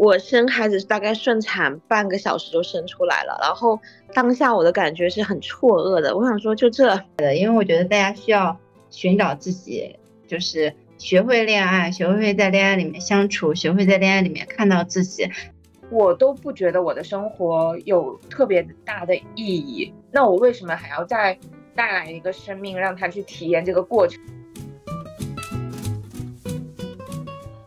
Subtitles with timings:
[0.00, 3.78] 我生孩子大概顺产半个小时就生出来了，然后
[4.14, 6.16] 当下我的感觉是很错愕的。
[6.16, 6.98] 我想说，就这，
[7.36, 8.56] 因为我觉得大家需要
[8.88, 9.94] 寻找自己，
[10.26, 15.28] 就是学会恋爱，学会在恋爱里面相处，学会在恋爱里面看到自己。
[15.90, 21.38] 我都不觉得我的生活有特别大的意义，那我为什么还要再
[21.74, 24.18] 带来一个生命，让他去体验这个过程？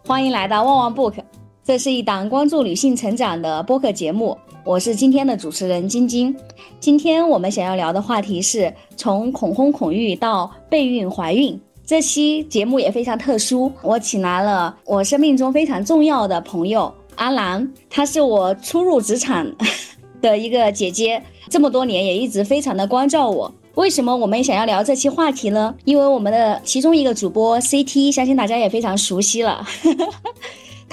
[0.03, 1.23] 欢迎来到旺旺 book。
[1.65, 6.35] 这是一档关注女性成长的播客节目，我是今天的主持人晶晶。
[6.77, 11.57] 今天我们想要聊的话题是从恐婚恐育到备孕怀孕。
[11.85, 19.49] 这期节目也非常特殊，我请来了我生命中非常重要的朋友阿兰，她是我初入职场
[20.21, 23.49] 的一个姐姐，这么多年也一直非常的关照我。
[23.75, 25.73] 为什么我们想要聊这期话题呢？
[25.85, 29.65] 因为我们的其中一个主播 CT，相信大家也非常熟悉了。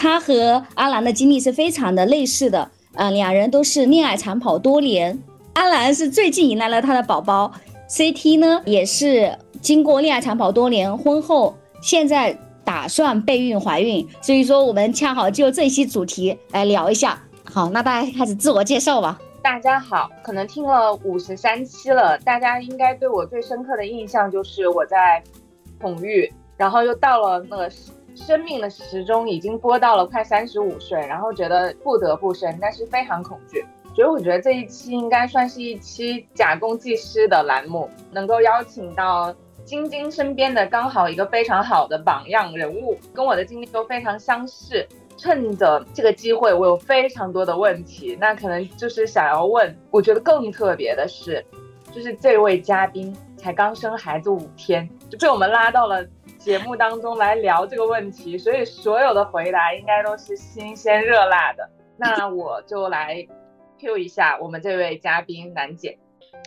[0.02, 5.22] 他和阿兰的经历是非常的类似的，嗯，两人都是恋爱长跑多年。
[5.52, 7.52] 阿兰是最近迎来了他的宝宝
[7.86, 14.08] ，CT 呢也是经过恋爱长跑多年，婚后现在打算备孕怀孕。
[14.22, 17.22] 所以说，我们恰好就这期主题来聊一下。
[17.44, 19.20] 好，那大家开始自我介绍吧。
[19.42, 25.22] 大家好，可能听了五十三期了，大家应该对我最深刻的印象就是我在
[25.78, 27.70] 恐育，然后又到了那个。
[28.26, 33.64] 生命的时钟已经播到了快三十五岁，然后觉得不得不生，但是非常恐惧。
[33.94, 44.86] 所以我觉得这一期应该算是一期假公济私的栏目，能够邀请到晶晶身边的刚好一个非常好的榜样人物，跟我的经历都非常相似。
[45.16, 49.76] 趁着这个机会，我有非常多的问题，那可能就是想要问。
[49.90, 51.44] 我觉得更特别的是，
[51.92, 56.06] 就是这位嘉宾才刚生孩子五天，就被我们拉到了。
[56.40, 61.68] 节目当中来聊这个问题，所以所有的回答应该都是新鲜热辣的。
[61.98, 63.28] 那我就来
[63.78, 65.98] Q 一下我们这位嘉宾楠姐。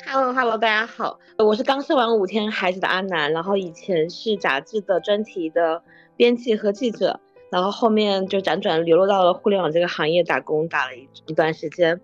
[0.07, 5.83] Hello，Hello，大家好，我是刚生完五天孩子的阿南，然后以前是杂志的专题的
[6.17, 7.19] 编辑和记者，
[7.51, 12.01] 然后后面就辗转流落到了互联网这个行业打工，打了一一段时间。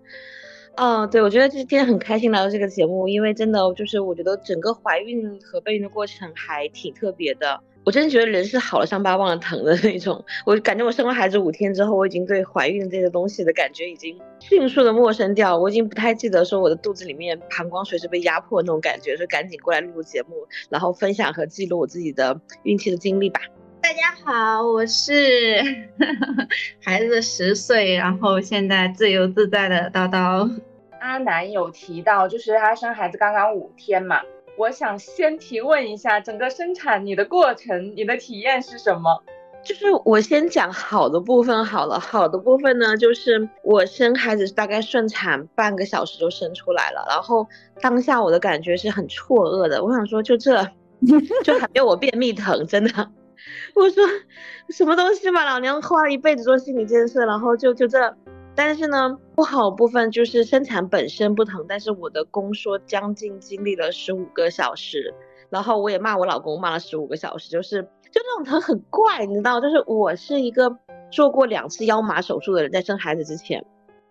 [0.76, 7.60] 嗯，对，我觉得今天很开心来到这个节目，因为真的就是我觉得整个怀孕和备孕的过程还挺特别的。
[7.82, 10.22] 我真的觉得人是好了伤疤忘了疼的那种。
[10.44, 15.56] 我感觉我生完孩子五天之后，我已经对怀孕这些东西的感觉已经迅速的陌生掉。
[15.56, 23.40] 我已经不太记得说我的肚子里面膀胱随时被压迫那种感觉，所以赶紧过来录录节目，然后分享和记录我自己的孕期的经历吧。
[23.80, 25.56] 大家好，我是
[26.84, 30.48] 孩子十岁，然后现在自由自在的叨叨。
[31.00, 34.20] 阿南有提到，就是他生孩子刚刚五天嘛。
[34.60, 39.22] 我想先提问一下，整个生产你的过程，你的体验是什么？
[39.64, 41.98] 就是我先讲好的部分好了。
[41.98, 47.46] 好的部分呢，就是我生孩子大概顺产半个小时就生出来了，然后
[47.80, 49.82] 当下我的感觉是很错愕的。
[49.82, 50.62] 我想说，就这
[51.42, 53.10] 就还没有我便秘疼，真的。
[53.74, 54.04] 我说
[54.68, 58.14] 什么东西嘛，老娘花了一辈子做心理建设，然后就就这。
[58.62, 65.14] 但是呢，不好部分就是生产本身不疼，但是我的宫缩将近经历了十五个小时，
[65.48, 67.82] 然后我也骂我老公骂了十五个小时，就是
[68.12, 70.76] 就那种疼很怪，你知道，就是我是一个
[71.10, 73.64] 做过两次腰麻手术的人，在生孩子之前，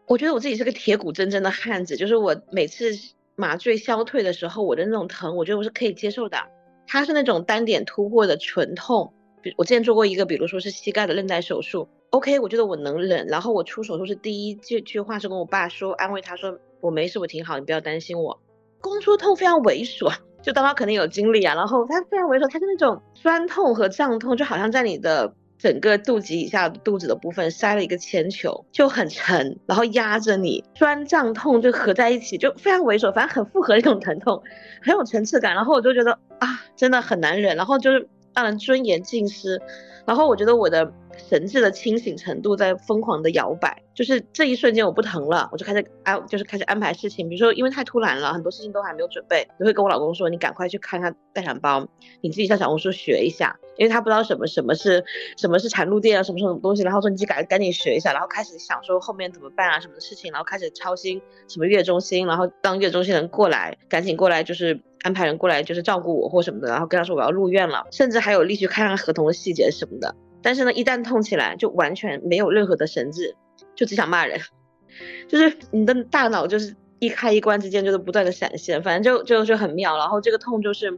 [0.07, 2.89] 我觉得我自己是个铁骨铮铮的汉子，就是我每次
[3.35, 6.39] 麻醉消退的时候，我的那种疼，我觉得我是可以接受的。
[6.87, 11.87] 它是那种单点突破的纯痛，比我之前做过一个，比如说是膝盖的韧带手术。
[12.11, 13.27] OK，我觉得我能忍。
[13.27, 18.39] 然后我出手术是第一句句话是跟我爸说，安慰他说我没事，我挺好，你不要担心我。
[18.81, 20.11] 宫缩痛非常猥琐，
[20.41, 21.53] 就当他肯定有经历啊。
[21.53, 34.41] 然后他非常猥琐，他是那种酸痛和胀痛，就好像在你的整个肚脐以下肚子的部分塞了一个铅球，就很沉，然后压着你，酸胀痛就合在一起，就非常猥琐，反正很复合一种疼痛，
[34.81, 35.53] 很有层次感。
[35.53, 39.61] 然后我就觉得啊，真的很难忍，然后就是让人尊严尽失。
[40.05, 40.93] 然后我觉得我的。
[41.27, 47.27] 神智的清醒程度在疯狂的摇摆，就是这一瞬间我不疼了，我就开始安，就是开始安排事情。
[47.27, 51.85] 比如说，因为太突然了，很多事情都还没有准备，就会跟我老公说：“你赶快去看看待产包，
[52.21, 55.03] 你自己上小红书学一下，因为他不知道什么什么是
[55.37, 70.13] 什么是产褥垫啊，什么什么东西。”然后说：“你自己赶赶紧学一下。”然后开始想说后面怎么办啊，什么事情，然后开始操心什么月中心，然后当月中心人过来，赶紧过来就是安排人过来就是照顾我或什么的，然后跟他说我要入院了，甚至还有力去看看合同的细节什么的。
[70.41, 73.35] 但是呢，一旦痛起来，就完全没有任何的神智，
[73.75, 74.39] 就只想骂人，
[75.27, 79.97] 就是你的大脑就是一开一关之间就是不断的闪现，反正就就就很妙。
[79.97, 80.97] 然后这个痛就是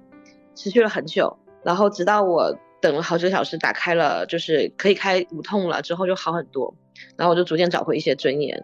[0.56, 6.74] 持续了很久，然后直到我等了好几个小时，打开了就是可以开无痛了之后就好很多。
[7.16, 8.62] 然后我就逐渐找回一些尊严，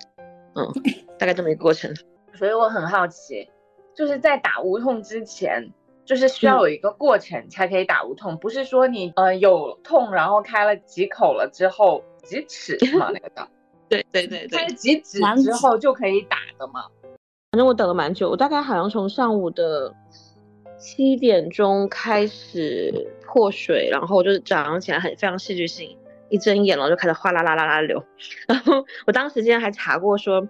[0.55, 0.67] 嗯，
[1.17, 1.93] 大概这么一个过程。
[2.33, 3.49] 所以我很好奇，
[3.95, 5.71] 就是在打无痛之前，
[6.05, 13.47] 就是需要有一个过程才可以打无痛，不是说你呃有痛然后开了几口了之后几齿嘛 那个叫，
[13.89, 16.85] 对对对对，开了几指之后就可以打的嘛。
[17.51, 19.95] 反正我等了蛮久，我大概好像从上午的
[20.77, 25.97] 七点钟开始破水，然后就是早上起来很非常戏剧性，
[26.29, 28.03] 一睁眼了就开始哗啦啦啦啦流，
[28.47, 30.41] 然后我当时竟然还查过说，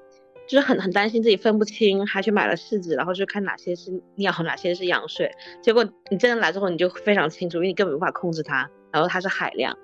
[0.48, 5.32] 就是很很担心自己分不清，还去买了试纸，然后就看哪些是尿，哪些是羊水，
[5.62, 9.78] 结果你真的来之后你就非常清楚，因为你根本无法控制它，然后它是海量。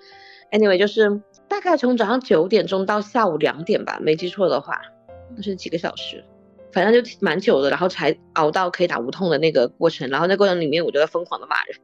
[0.52, 1.10] Anyway，就是
[1.48, 4.80] 大概从早上九点钟到下午两点吧，没记错的话，
[5.36, 6.24] 那是几个小时。
[6.74, 10.10] 反正就蛮久的，然后才熬到可以打无痛的那个过程。
[10.10, 11.78] 然后那过程里面，我就在疯狂的骂人，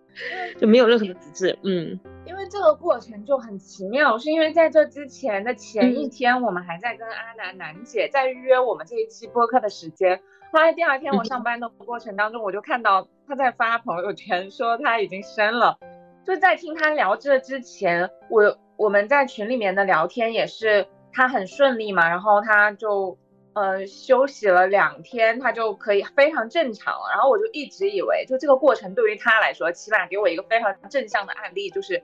[0.59, 1.57] 就没有任何的资质。
[1.63, 10.19] 嗯，因为这个过程就很奇妙，是因为在这之前的前一天，我们还在跟阿南南姐在预约我们这一期播客的时间。
[10.51, 15.77] 后来第二天我上班的过程当中，我就看到她在发朋友圈说她已经生了。
[16.25, 23.17] 就在听她聊这之前，我我们在群里面的聊天也是她很顺利嘛，然后她就。
[23.59, 27.09] 呃，休息了两天，他就可以非常正常了。
[27.11, 32.01] 然后我就一直以为，就这个过程对于他来说，起码给我一个非常正向的案例，就是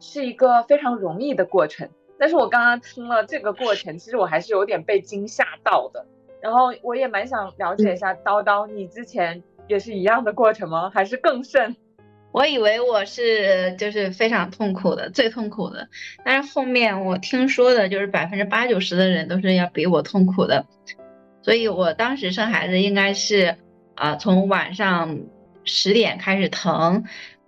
[0.00, 1.90] 是一个非常容易的过程。
[2.18, 6.06] 但是我刚刚听了这个过程，其实我还是有点被惊吓到的。
[6.40, 10.90] 然后我也蛮想了解一下，叨叨，你之前也是一样的过程吗？
[10.94, 11.76] 还是更甚？
[12.36, 15.88] 我以为我是就是非常痛苦的，最痛苦的，
[16.22, 20.66] 但是后面我听说的就是百分之八九十的人都是要比我痛苦的，
[21.40, 23.56] 所以我当时生孩子应该是
[23.94, 25.18] 啊从晚上
[25.64, 27.04] 十点开始疼，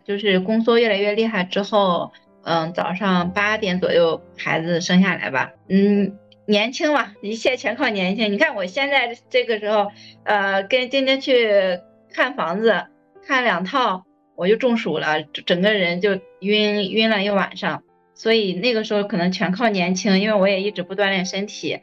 [0.06, 2.10] 就是宫缩越来越厉害之后，
[2.44, 8.32] 嗯早上八点左右孩子生下来吧，嗯年轻嘛，一切全靠年轻。
[8.32, 9.90] 你看我现在这个时候，
[10.24, 11.78] 呃跟晶晶去
[12.10, 12.86] 看房子，
[13.26, 14.07] 看两套。
[14.38, 17.82] 我就中暑了，整个人就晕晕了一晚上，
[18.14, 21.80] 所以那个时候可能全靠年轻，因为我也一直不锻炼身体，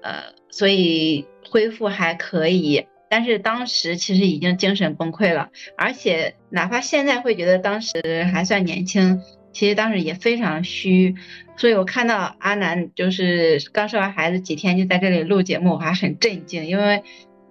[0.00, 2.86] 呃，所以恢复还可以。
[3.10, 9.20] 但是当时其实已经精神崩溃了，而且哪怕现在会觉得当时还算年轻，
[9.52, 11.14] 其实当时也非常虚。
[11.58, 17.02] 所以我看到阿南就是刚生完孩子几天就在这里录节目，我还很震惊，因为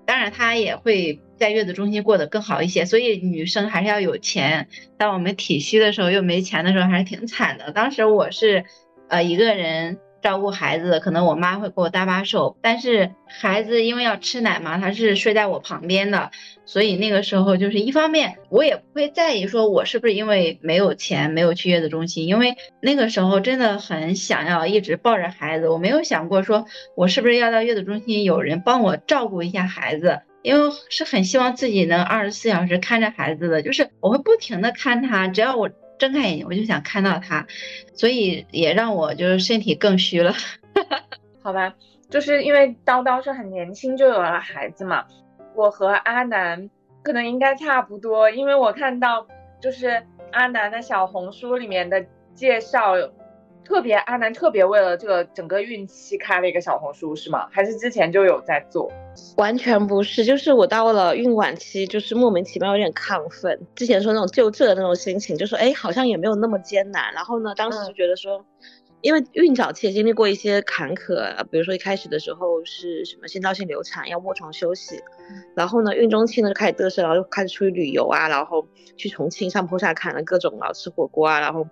[0.08, 1.22] 当然他也会。
[1.42, 4.68] 在月子中心过得更好一些，所以女生还是要有钱。
[4.96, 7.72] 当我们体虚的时候又没钱的时候，还是挺惨的。
[7.72, 8.64] 当时我是，
[9.10, 16.30] 呃，一个人照顾孩子，可能我妈会给我搭把手，但是孩子因为要吃奶嘛，他是睡在我旁边的，
[16.64, 26.66] 所以那个时候就是一方面我也不会在意说我是不是因为没有钱没有去月子中心，因为那个时候真的很想要一直抱着孩子，我没有想过说
[26.96, 30.22] 我是不是要到月子中心有人帮我照顾一下孩子。
[30.44, 37.46] 因为是很希望自己能二十四小时看着孩子的，就是我会不停的看他，只要我睁开眼睛，我就想看到他，
[37.94, 40.34] 所以也让我就是身体更虚了。
[41.44, 41.76] 好吧，
[42.10, 45.06] 就是因为叨叨是很年轻就有了孩子嘛，
[45.56, 46.70] 我和阿南
[47.04, 49.28] 可能应该差不多，因为我看到
[49.62, 52.96] 就是阿南的小红书里面的介绍。
[53.72, 57.48] 特别阿南特别为了这个整个孕期开了一个小红书是吗？
[57.54, 58.92] 还是之前就有在做？
[59.38, 63.58] 完全不是，就是我到了孕晚期，就是莫名其妙有点亢奋。
[63.74, 67.14] 之前说那种救治的那种心情，就说哎，好像也没有那么艰难。
[67.14, 68.46] 然后呢，当时就觉得说，
[69.00, 75.00] 因为孕早期也经历过一些坎坷，比如说一开始的时候是什么先兆性流产，要卧床休息。
[75.56, 81.66] 然后呢，孕中期呢就开始嘚瑟，然后就开始出去旅游啊，然后去重庆上坡下坎的各种，然后吃火锅啊，然后。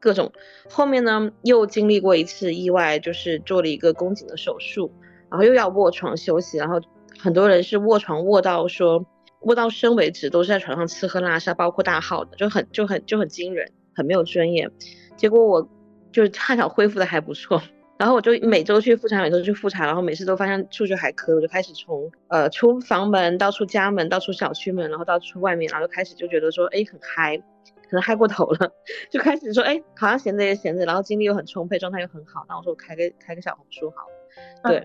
[0.00, 0.32] 各种，
[0.70, 4.92] 后面呢又经历过一次意外，就是做了一个宫颈的手术，
[5.30, 6.80] 然后又要卧床休息，然后
[7.18, 9.04] 很多人是卧床卧到说
[9.40, 14.70] 卧到生为止，都是在床上吃喝拉撒，包括大号的，就很就很就很惊人，很没有尊严。
[15.16, 15.68] 结果我
[16.12, 17.60] 就是恰巧恢复的还不错，
[17.98, 27.42] 然后我就每周去复查，每周去复查，然后每次都发现数据还可以，我就开始从呃出房门到出家门到出小区门，然后到出外面，然后就开始就觉得说哎很嗨。
[27.88, 28.70] 可能嗨过头了，
[29.10, 32.44] 就开始说，哎，好像闲着也闲着，然后精力又很充沛，状态又很好。
[32.48, 34.06] 那我说我开个开个小红书好，
[34.68, 34.78] 对，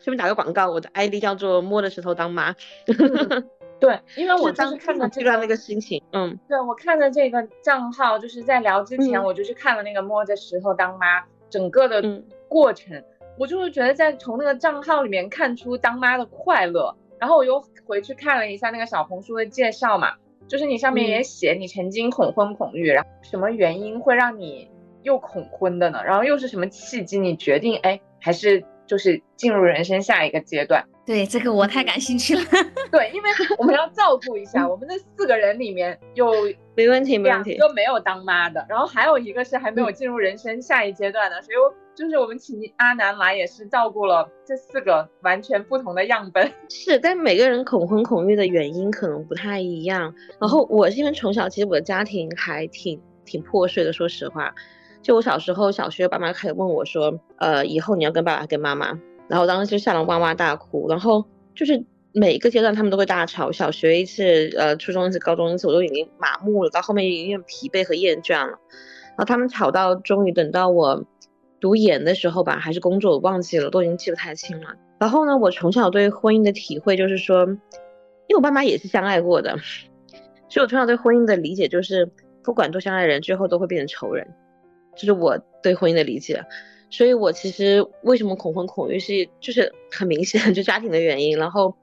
[0.00, 2.54] 顺便打个广告，我的 ID 叫做摸着石头当妈。
[3.78, 12.00] 对，因为我当时看了这段那个心情，嗯，对我看了这个账号，就是在聊之前，我就去看了那个摸着石头当妈整个的
[12.48, 13.02] 过程，
[13.36, 20.14] 我就是觉得在从那个账号里面看出当妈的快乐，然后我又回去看了一下那个小红书的介绍嘛。
[20.48, 24.70] 就是你上面也写你曾经恐婚恐育，然后什么原因会让你
[25.02, 26.02] 又恐婚的呢？
[26.04, 30.84] 然后又是什么契机你决定哎，还是就是进入人生下一个阶段？
[31.04, 32.42] 对这个我太感兴趣了。
[32.92, 36.30] 对，因为我们要照顾一下，我们这四个人里面有
[36.76, 41.56] 没问题，没问题，两个没有当妈的，然后还有一个是还没有进入人生下一阶段的，所以
[41.94, 46.50] 就是我们请阿南来也是照顾了这四个完全不同的样本。
[46.70, 50.14] 是，但每个人恐婚恐育的原因可能不太一样。
[50.40, 54.54] 然后我是因为从小其实我的家庭还挺挺破碎的，说实话，
[55.02, 58.98] 就我小时候小学，爸妈开始问我说，呃，以后你要跟爸爸跟妈妈。
[59.28, 68.58] 然后当时就吓得哇哇大哭，然后就是每一个阶段他们都会大吵，小学一次，呃，初中一次，高中一次，我都已经麻木了，到后面已经有点疲惫和厌倦了。
[69.14, 71.04] 然后他们吵到终于等到我
[71.62, 74.74] 读研的时候吧，还是工作，我忘记了，都已经记不太清了。
[74.98, 79.56] 然后呢，我从小对婚姻的体会就是说，因为我爸妈也是相爱过的，
[80.48, 82.10] 所以我从小对婚姻的理解就是，
[82.42, 84.26] 不管多相爱的人，最后都会变成仇人，
[84.96, 86.44] 这是我对婚姻的理解。
[86.90, 91.74] 所以，我其实为什么恐婚恐育是就是很明显就家庭的原因，然后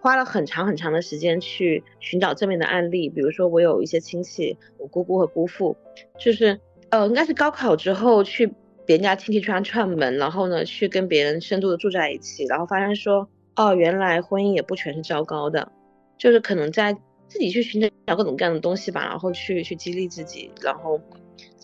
[0.00, 5.76] 花了很长很长的时间去寻找正面的案例，比如说我有一些亲戚，我姑姑和姑父，
[6.18, 6.58] 就是
[6.90, 8.54] 呃应该是高考之后去
[8.86, 15.72] 别人家亲戚家串门，然后呢去跟别人深度的住在一起，然后发现说哦原来婚姻也不全是糟糕的，
[16.18, 16.92] 就是可能在
[17.28, 21.00] 自己去寻找各种各样的东西吧，然后去去激励自己，然后。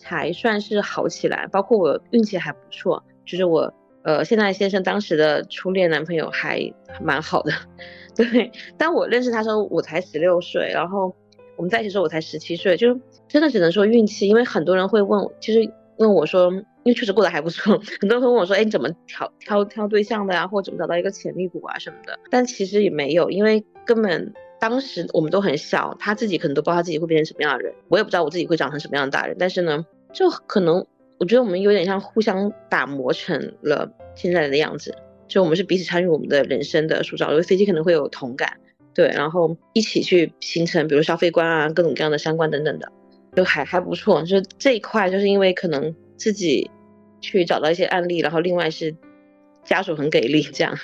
[0.03, 6.59] 才算是好起来，包括我运气还不错，就是我呃现在先生当时的初恋男朋友还
[6.99, 7.53] 蛮好的，
[8.17, 8.51] 对。
[8.79, 11.15] 当我认识他时候我才十六岁，然后
[11.55, 14.27] 我们在一起的时候我才十七岁，就真的只能说运气。
[14.27, 16.51] 因为很多人会问，其实问我说，
[16.83, 22.19] 因为确实过得还不错， 很多人会问我说，哎，你怎么挑挑挑对象的呀，或者怎么找到一个潜力股啊什么的？
[22.29, 24.33] 但其实也没有，因为根本。
[24.61, 29.35] 当时我们都很小，他自己可能都不知道他自己会变成什么样的人，我也不知道我自己会长成什么样的大人。
[29.39, 29.83] 但是呢，
[30.13, 30.85] 就可能
[31.17, 34.95] 我觉得我们有点像互相打磨成了现在的样子，
[35.27, 37.31] 就我们是彼此参与我们的人生的塑造。
[37.31, 38.55] 因为飞机可能会有同感，
[38.93, 42.87] 对，然后一起去形成，比如消费观啊，各种各样的三观等等的，
[43.35, 44.21] 就还还不错。
[44.21, 46.69] 就这一块，就是因为可能自己
[47.19, 48.95] 去找到一些案例，然后另外是
[49.63, 50.77] 家属很给力，这样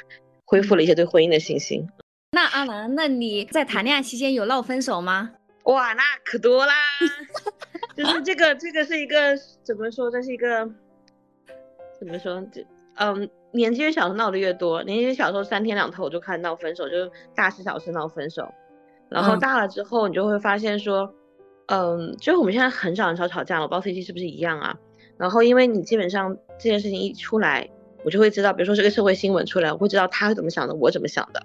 [0.46, 1.88] 恢复了一些对婚姻的信心。
[2.32, 5.29] 那阿兰，那你在谈恋爱期间有闹分手吗？
[5.65, 6.74] 哇，那可多啦！
[7.96, 10.10] 就是这个，这个是一个怎么说？
[10.10, 10.67] 这是一个
[12.00, 12.41] 怎么说？
[12.51, 12.65] 这
[12.96, 14.82] 嗯，年纪越小闹的越多。
[14.84, 18.51] 年纪越小时候三天两头我就开始闹分手，就是大事小事闹分手。
[19.08, 21.13] 然后大了之后，你就会发现说，
[21.67, 23.62] 嗯，就是我们现在很少很少吵架了。
[23.63, 24.75] 我不知道飞机是不是一样啊？
[25.18, 27.70] 然后因为你基本上这件事情一出来，
[28.04, 31.42] 我就会知道，比如说这个社会新闻出来，我会知道他是怎么想的，我怎么想的。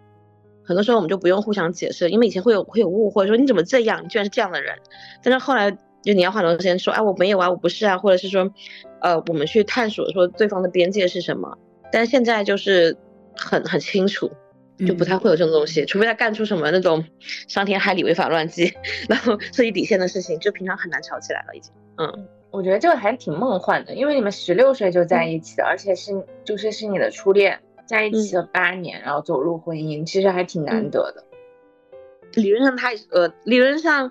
[0.64, 4.78] 很多时候我们就不用互相解释，因为以前会有会有误会，说你怎么这样，你居然是这样的人。
[5.22, 5.70] 但是后来
[6.02, 8.48] 就你要花很多时间说，哎，我没有啊，我不是啊，或者是说，
[9.00, 11.58] 呃，我们去探索说对方的边界是什么。
[11.90, 12.96] 但是现在就是
[13.36, 14.30] 很很清楚，
[14.86, 17.04] 就不太会有这种东西，除非他干出什么那种
[17.48, 18.72] 伤天害理、违法乱纪，
[19.08, 21.72] 然后涉及底线的事情，就平常很难吵起来了已经。
[21.98, 26.12] 嗯，我觉得这个还挺梦幻的，因为你们十六岁就在一起的，而且是
[26.44, 27.58] 就是是你的初恋。
[27.84, 31.24] 在一起了八年，然后走入婚姻，其实还挺难得的。
[32.34, 34.10] 理论上他呃，理论上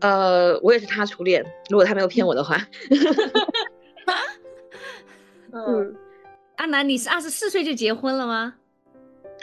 [0.00, 2.58] 呃，我也是他初恋，如果他没有骗我的话。
[5.52, 5.96] 嗯，
[6.56, 8.54] 阿南，你是二十四岁就结婚了吗？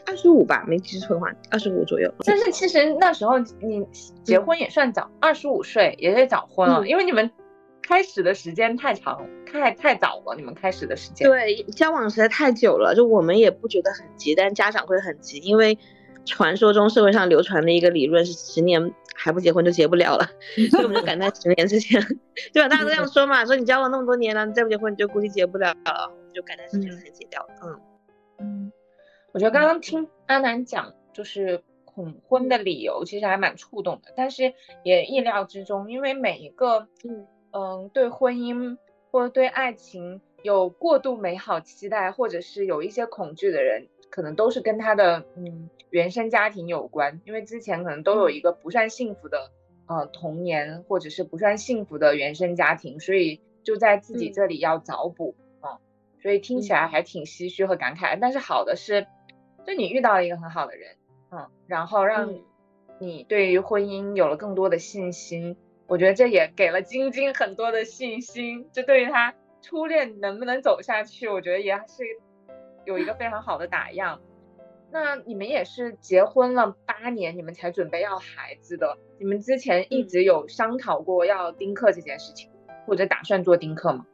[0.06, 2.14] 二十五吧，没记错的话，二十五左右。
[2.26, 3.84] 但是其实那时候你
[4.22, 7.32] 结婚也算早，二十五岁也是早婚了，因为你们。
[7.92, 10.34] 开始的时间太长，太太早了。
[10.38, 15.78] 你们开始的时间，对，交往实在太久了，就我们也不觉得很急，但家长会很急，因为
[16.26, 20.26] 传说中社会上流传的一个理论是十年还不结婚就结不了了，
[20.72, 22.02] 所以我们就赶在十年之前，
[22.54, 22.70] 对吧？
[22.70, 27.50] 大家都这样说嘛，说你交往那么多年了，你再不结婚你就估计结不了了，我们就赶在十年之前结掉了。
[27.62, 27.82] 嗯
[28.40, 28.72] 嗯，
[29.34, 34.54] 我觉得刚刚听阿南讲就是恐婚的理由，其实还蛮触动的，但是
[34.86, 37.28] 也意料之中，因为每一个嗯。
[37.54, 38.78] 嗯，对婚姻
[39.12, 49.52] 或者对爱情有过度美好期待，或者是有一些恐惧的人，可能都是跟他的嗯原生家庭有关，因为之前可能都有一个不算幸福的
[49.88, 55.80] 呃童年，或者是不算幸福的原生家庭，所以就在自己这里要找补啊，
[56.22, 58.18] 所以听起来还挺唏嘘和感慨。
[58.22, 59.08] 但是好的是，
[59.68, 60.96] 就你遇到了一个很好的人，
[61.32, 62.34] 嗯，然后让
[62.98, 65.58] 你对于婚姻有了更多的信心。
[65.92, 72.06] 我觉得这也给了晶晶很多的信心，这对于她初恋能不能走下去，我觉得也是
[72.86, 74.22] 有一个非常好的打样。
[74.90, 82.50] 那你们也是结婚了八年，你们才准备要孩子的，你们之前一直有商讨过要丁克这件事情，
[82.88, 84.06] 或者打算做丁克吗？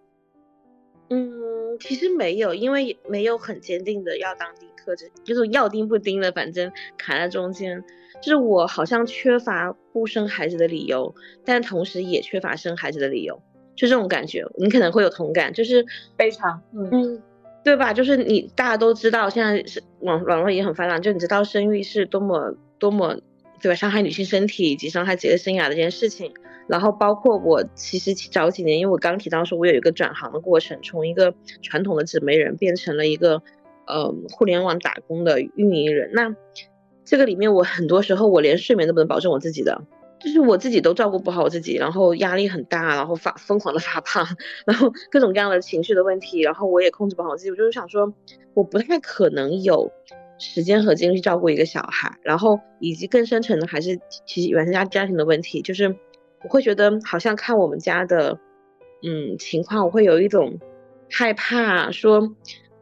[1.11, 7.83] 嗯，其实没有，因为没有很坚定的要当丁克，这就是要丁不丁的，反正卡在中间。
[8.21, 11.13] 就是我好像缺乏不生孩子的理由，
[11.45, 13.41] 但同时也缺乏生孩子的理由，
[13.75, 15.85] 就这种感觉，你可能会有同感，就是
[16.17, 17.21] 非常，嗯，
[17.63, 17.93] 对吧？
[17.93, 23.19] 就是你大家都知道，现在是网网络也很发达，就你知道生育是多么多么，
[23.61, 23.75] 对吧？
[23.75, 26.33] 伤害女性身体以及伤害职业生涯的这件事情。
[26.67, 33.41] 然后包括我其实早几年，因为我刚提到说，我有一个转行的过程，从一个传统的纸媒人变成了一个，
[33.85, 36.11] 呃，互联网打工的运营人。
[36.13, 36.35] 那
[37.07, 39.81] 这个里面，我很多时候我连睡眠都不能保证我自己的，
[40.19, 44.27] 就是我自己都照顾不好我自己，然后压力很大，然后发疯狂的发胖，
[44.65, 47.49] 然后各种各样的情绪的问题，然后我也控制不好我自己。
[47.49, 48.13] 我就是想说，
[48.53, 49.89] 我不太可能有
[50.37, 55.95] 时间和精力照顾一个小孩，然后以及更深层的还是其实原生家家庭的问题，就是。
[56.43, 58.39] 我会觉得好像看我们家的，
[59.01, 60.59] 嗯情况，我会有一种
[61.09, 62.31] 害怕，说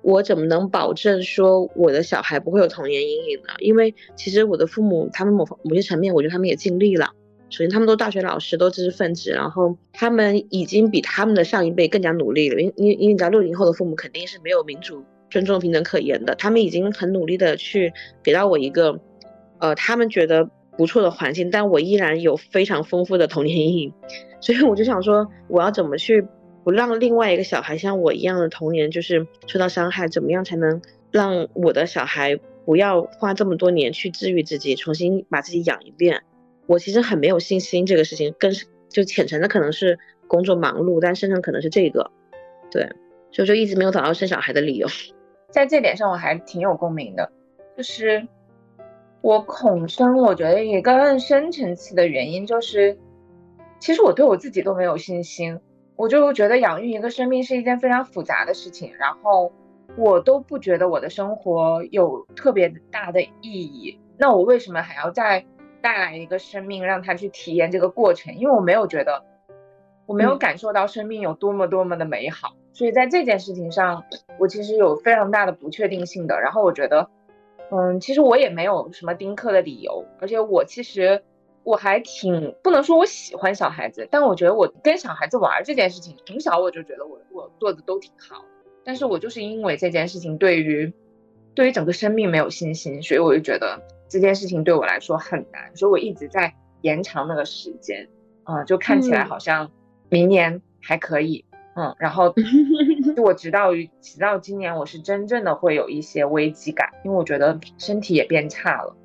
[0.05, 3.55] 我怎么能保证说我的小孩不会有童年阴影呢？
[3.57, 7.09] 因为其实我的父母他们某某些层面，我觉得他们也尽力了。
[7.49, 12.61] 首先，他们都大学老师，都知识分子，然后他们已经比他们的上一辈更加努力了。
[12.61, 18.99] 因因因为你知道，六零后的父母肯定是没有民主、尊重、平等可言的，他们已经很努力的去给到我一个，
[19.59, 20.49] 呃，他们觉得。
[20.77, 23.93] 不错的环境，但我依然有非常丰富的童年阴影，
[24.41, 26.27] 所以我就想说，我要怎么去
[26.65, 30.07] 不让另外一个小孩像我一样的童年就是受到伤害？
[30.07, 30.81] 怎么样才能
[31.11, 36.23] 让我的小孩不要花这么多年去治愈自己，重新把自己养一遍？
[36.65, 42.09] 我其实很没有信心这个事情，更是就浅层的可能是工作忙碌，但深层可能是这个，
[42.71, 42.89] 对，
[43.31, 44.87] 所以就一直没有找到生小孩的理由。
[45.51, 47.31] 在这点上我还挺有共鸣的，
[47.77, 48.27] 就是。
[49.21, 52.95] 我恐生，我觉得一个更深层次的原因就是，
[53.79, 55.59] 其实我对我自己都没有信心。
[55.95, 59.51] 我就觉得养育一个生命是一件非常复杂的事情，然后
[59.97, 63.99] 我都不觉得我的生活有特别大的意义。
[64.17, 65.45] 那我为什么还要再
[65.81, 68.35] 带来一个生命，让他去体验这个过程？
[68.35, 69.23] 因为我没有觉得，
[70.05, 72.55] 我没有感受到生命有多么多么的美好。
[72.73, 74.03] 所以在这件事情上，
[74.39, 76.39] 我其实有非常大的不确定性的。
[76.41, 77.09] 然后我觉得。
[77.71, 81.23] 嗯，其实我也没有什么丁克的理由，而且我其实
[81.65, 88.45] 我还挺不能说我喜欢小孩子，但我觉得我跟小孩子玩这件事情，从小我就觉得我我做的都挺好，
[88.85, 90.93] 但是我就是因为这件事情对于
[91.55, 98.07] 对于整个生命没有信心，所以我就觉得这件事情对我来说很难，所以我一直在延长那个时间，
[98.43, 99.71] 啊，就看起来好像
[100.07, 101.43] 明年还可以。
[101.77, 102.33] 嗯，然后
[103.17, 108.95] 就我直到于直到今年，我是真正的会有一些危机感，因为我觉得身体也变差了。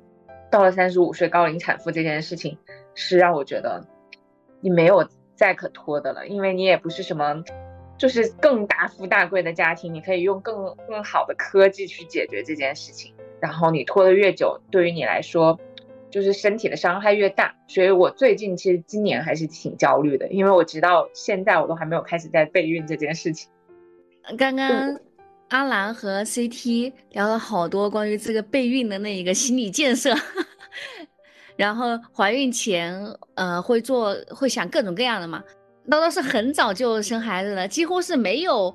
[0.51, 2.57] 到了三十五岁高龄产妇这件事情，
[2.93, 3.83] 是让我觉得
[4.59, 7.43] 你没有再可拖的了，因为你也不是什么
[7.97, 13.15] 就是更大富大贵的家庭，你可以用更更好的科技去解决这件事情。
[13.39, 15.59] 然后你拖得越久，对于你来说。
[16.11, 23.49] 就是身体的伤害越大，所以我最近其实今年还是挺焦虑的，因为我直到现在我都还没有开始在备孕这件事情。
[24.37, 24.99] 刚刚
[25.51, 30.15] 阿兰和 CT 聊了好多关于这个备孕的那一个心理建设，
[31.57, 32.95] 然后怀孕前
[33.35, 35.43] 呃会做会想各种各样的嘛，
[35.89, 38.73] 叨叨是很早就生孩子了，几乎是没有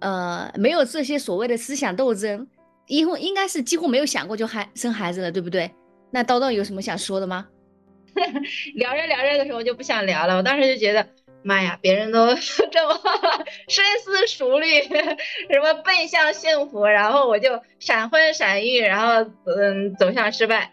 [0.00, 2.44] 呃没有这些所谓的思想斗争，
[2.88, 5.70] 因为应该是几乎没有想过就孩生孩子了，对不对？
[6.10, 7.46] 那叨叨有什么想说的吗？
[8.74, 10.36] 聊着聊着的时候就不想聊了。
[10.36, 11.06] 我当时就觉得，
[11.42, 12.26] 妈呀，别人都
[12.70, 13.00] 这么
[13.68, 20.72] 深思熟虑，什么奔向幸福，然后我就闪婚闪育，然后嗯走向失败。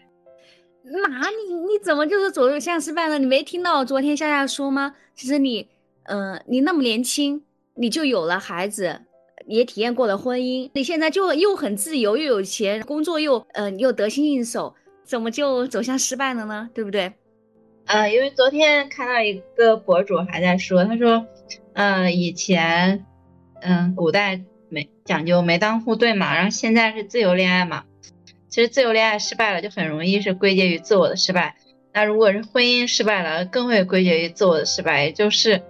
[0.82, 3.18] 哪你你怎么就是走向失败了？
[3.18, 4.94] 你没听到昨天夏夏说吗？
[5.14, 5.68] 其实你，
[6.04, 7.42] 嗯，你那么年轻，
[7.74, 9.02] 你就有了孩子，
[9.46, 14.74] 也体验过了婚姻，你现在就又很自由，又有钱，工作又嗯又得心应手。
[15.04, 16.68] 怎么就走向失败了呢？
[16.74, 17.12] 对不对？
[17.88, 21.26] 呃，因为昨天看到一个博主还在说，他说，
[21.72, 23.06] 嗯，以前，
[23.62, 27.84] 嗯，古代没讲究门当户对嘛，然后现在是自由恋爱嘛。
[28.48, 31.56] 其实自由恋爱失败了，就很容易是归结于自我的失败。
[31.94, 35.04] 那如果是婚姻失败了，更会归结于自我的失败。
[35.04, 35.62] 也就是，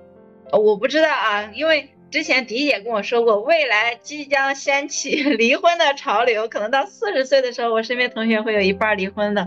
[0.50, 1.88] 我不知道啊，因为。
[2.10, 9.46] 之前迪姐跟我说过，未来即将掀起 离婚的潮流，可能到四十岁的时候，我身边同学会有一半离婚的。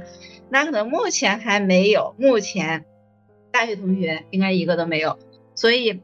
[0.51, 2.83] 那可能目前还没有，目前
[3.51, 5.17] 大学同学应该一个都没有，
[5.55, 6.01] 所以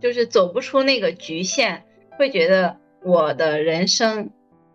[0.00, 1.84] 就是走不出那个局限，
[2.18, 4.30] 会觉得我的人生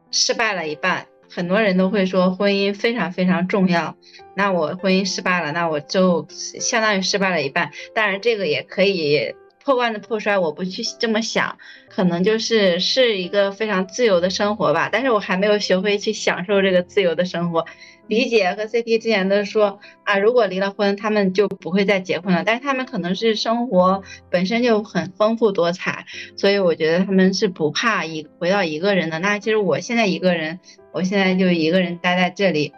[0.10, 1.06] 失败了一半。
[1.30, 3.96] 很多人都会说婚姻非常非常重要，
[4.36, 7.72] 那我婚姻失败了，那我就相当于失败了一半。
[7.94, 9.36] 当然这个也可以。
[9.62, 14.90] 破罐子破摔，我不去这么想，可能就是是一个非常自由的生活吧。
[14.92, 17.66] 但是我还没有学会去享受这个自由的生活。
[18.10, 22.44] 李姐和 CP 之前都说啊，如果离了婚，他们就不会再结婚了。
[22.44, 29.20] 但是他们可能是生活本身就很丰富多彩，所以我觉得他们是不怕一回到一个人的。
[29.20, 30.60] 那其实我现在一个人，
[30.92, 32.74] 我现在就一个人待在这里，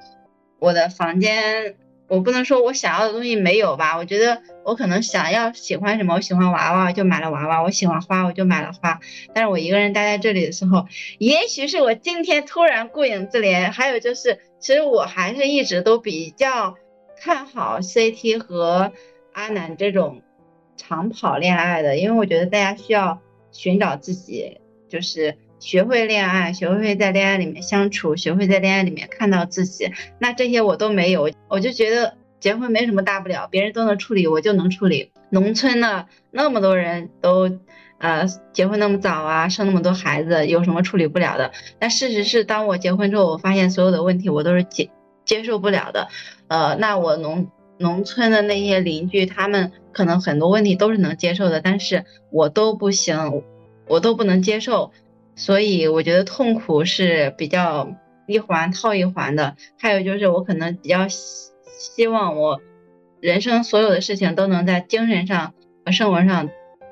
[0.60, 1.76] 我的房间。
[2.12, 9.00] 我不能说我想要的东西没有吧，我觉得我可能想要喜欢什么，我喜欢娃娃就买了娃娃，我喜欢花我就买了花。
[9.34, 10.86] 但是我一个人待在这里的时候，
[11.20, 16.76] 也许是我今天突然顾影自怜，还有就是，其实我还是一直都比较
[17.18, 18.92] 看好 CT 和
[19.32, 20.22] 阿南这种
[20.76, 23.22] 长跑恋爱的，因为我觉得大家需要
[23.54, 25.38] 寻找自己，就是。
[25.62, 29.92] 学会恋爱，学会在恋爱里面相处，学会在恋爱里面看到自己。
[30.20, 35.12] 那这些我都没有，我就觉得结婚没什么大不了，别人都能处理，我就能处理。
[35.30, 37.60] 农村的那么多人都，
[38.00, 41.52] 呃，结婚那么早啊，生那么多孩子，有什么处理不了的？
[41.78, 44.90] 但事实是，当我结婚之后，我发现所有的问题我都是接
[45.26, 46.08] 接受不了的。
[46.48, 53.44] 呃，那我农农村的那些邻居，他们可能很多问题都是能接受的，但是我都不行，
[53.88, 54.92] 我都不能接受。
[55.36, 57.96] 所以我觉得痛苦是比较
[58.28, 62.62] 一环套一环的，还有就是我可能比较希希望我
[63.20, 65.54] 人生所有的事情都能在精神上
[65.86, 66.50] 和生活上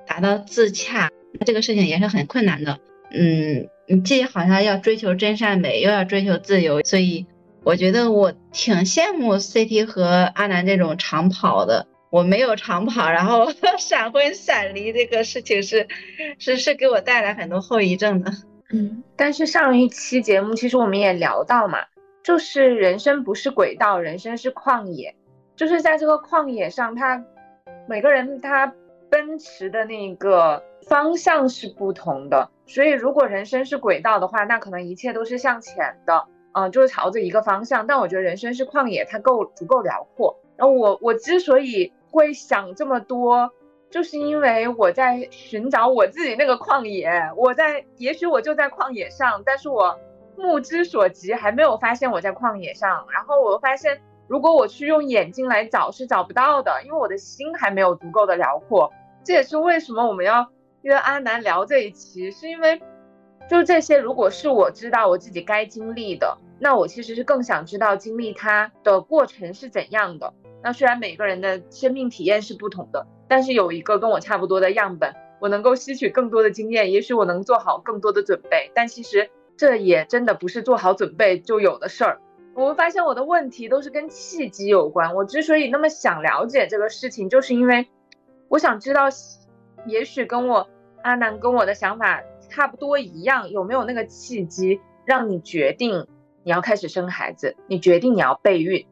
[0.07, 1.09] 达到自洽，
[1.45, 2.79] 这个事情也是很困难的。
[3.11, 7.25] 嗯，你既好像要追求真善美，又要追求自由，所以
[7.63, 11.87] 我觉得我挺羡慕 CT 和阿南这种长跑的。
[12.09, 15.87] 我没有长跑，然后 闪婚闪离这个事情是，
[16.37, 18.31] 是是给我带来很多后遗症的。
[18.71, 21.79] 嗯，但是上一期节目其实我们也聊到嘛，
[22.23, 25.15] 就是人生不是轨道，人生是旷野，
[25.55, 27.23] 就是在这个旷野上，他
[27.87, 28.73] 每个人他
[29.09, 32.49] 奔驰的那个方向是不同的。
[32.67, 37.87] 所以如果人生是轨道的话，那可能一切都是向前的，嗯，就是朝着一个方向。
[37.87, 40.39] 但我觉得人生是旷野，它够足够辽阔。
[40.55, 43.51] 然后我我之所以会想这么多，
[43.89, 47.11] 就是因为我在寻找我自己那个旷野。
[47.35, 49.99] 我在，也许我就在旷野上，但是我
[50.35, 53.05] 目之所及还没有发现我在旷野上。
[53.11, 58.91] 然后我发现，如果我去用眼睛来找，是找不到的，因为我的心还没有足够的辽阔。
[59.23, 60.49] 这也是为什么我们要
[60.81, 62.81] 约阿南聊这一期，是因为
[63.49, 70.33] 就这些，如果是我知道我自己该经历的，那我其实是更想知道经历它的过程是怎样的。
[70.61, 78.69] 那虽然每个人的生命体验是不同的，但是有一个跟我差不多的样本，我能够吸取更多的经验，也许我能做好更多的准备。
[78.75, 82.19] 但其实这也真的不是做好准备就有的事儿。
[82.55, 85.15] 我发现我的问题都是跟契机有关。
[85.15, 87.87] 我之所以那么想了解这个事情，就是因为
[88.49, 89.05] 我想知道，
[89.85, 90.67] 也许跟我
[91.03, 96.05] 阿南跟我的想法差不多一样，有没有那个契机让你决定
[96.43, 98.85] 你要开始生孩子，你决定你要备孕，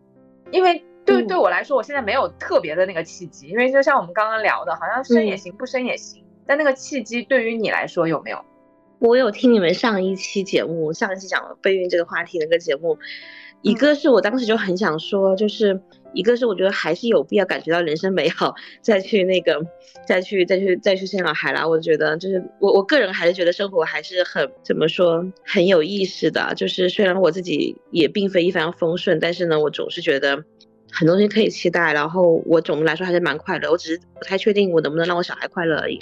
[0.52, 0.86] 因为。
[1.08, 6.24] 对，对我来说，我现在没有特别的那个契机，因为就像我们刚刚聊的，好像生也行，不生也行。
[6.46, 8.44] 但那个契机对于你来说有没有？
[9.00, 12.98] 我有听你们上一期节目，上一期讲了备孕这个话题那个节目，
[13.62, 15.80] 一个是我当时就很想说，就是
[16.14, 19.62] 一个是我觉得还是有必要感觉到人生美好，再去那个，
[20.08, 21.68] 再去再去再去生小孩啦。
[21.68, 30.44] 我觉得就是我我个人还是觉得生活还是很怎么说很有意思的，就是虽然我自己也并非一帆风顺，但是呢，我总是觉得。
[30.98, 36.00] 很多东西可以期待，然后我总的来说还是蛮快乐，我只是不太确定我能不能让我小孩快乐而已。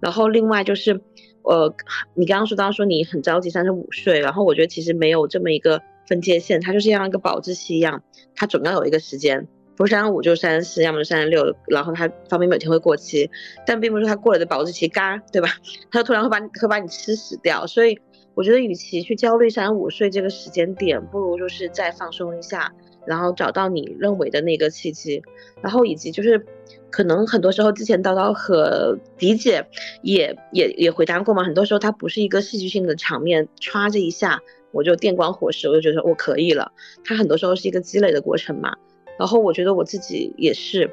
[0.00, 0.98] 然后另外就是，
[1.42, 1.74] 呃，
[2.14, 8.02] 你刚刚说到说你很着急三十五岁，然后我觉得其实没有这么一个分界线，它就是像一个保质期一样，
[8.34, 13.30] 它总要有一个时间，不是三十五就三十四，要么就三十六，然后它方便每天会过期，
[13.66, 15.48] 但并不是它过了的保质期嘎，对吧？
[15.92, 17.66] 它就突然会把你会把你吃死掉。
[17.66, 17.98] 所以
[18.34, 22.72] 我觉得与其去焦虑三十五岁这个时间点，不如就是再放松一下。
[23.08, 25.22] 然后找到你认为的那个契机，
[25.62, 26.44] 然后以及就是，
[26.90, 29.64] 可能很多时候之前叨叨和迪姐
[30.02, 34.40] 也也也回答过嘛，很多时候它不是一个戏剧性的场面，歘这一下
[34.72, 36.70] 我就电光火石，我就觉得我可以了。
[37.02, 38.76] 它很多时候是一个积累的过程嘛。
[39.18, 40.90] 然后我觉得我自己也是，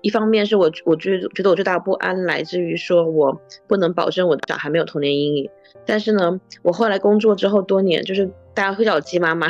[0.00, 5.50] 一方面是我我觉觉得我最大的不安来自于说我不能保证我的小孩没有童年阴影，
[5.84, 9.48] 但是呢，我后来工作之后多年，就是大家会叫我鸡妈妈。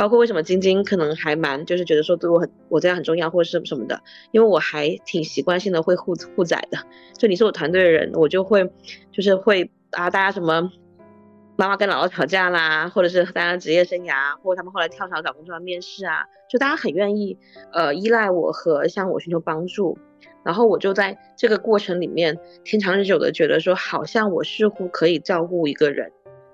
[0.00, 6.78] 包括为什么晶晶可能还蛮就是觉得说对我很我这样很重要或者是什么的，因为我还挺习惯性的会互互宰的，
[7.18, 8.72] 就你是我团队的人，我就会
[9.12, 10.72] 就是会啊大家什么
[11.56, 17.36] 妈妈跟姥姥吵架啦，或者是大家职业生涯，或者他们后来跳槽找工作面试啊，就大家很愿意
[17.74, 19.98] 呃依赖我和向我寻求帮助，
[20.42, 26.10] 然后我就在这个过程里面，天长日久的觉得说，好像我似乎可以照顾一个人，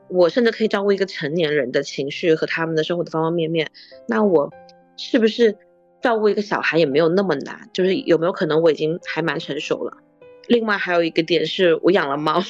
[0.08, 3.70] 我甚至可以照顾一个成年人的情绪和他们的生活的方方面面。
[4.08, 4.52] 那我
[4.96, 5.56] 是不是
[6.00, 7.68] 照顾一个小孩也没有那么难？
[7.72, 9.96] 就是有没有可能我已经还蛮成熟了？
[10.46, 12.40] 另外还有一个点是我养了猫，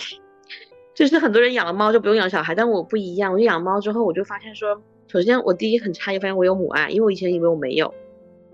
[0.95, 3.33] 就是很多人养了猫就不用养小孩，但我不一样。
[3.33, 7.95] 我就养猫之后，我就发现说，首先我第一很诧异，发现我有母爱，因为我以前以为我没有。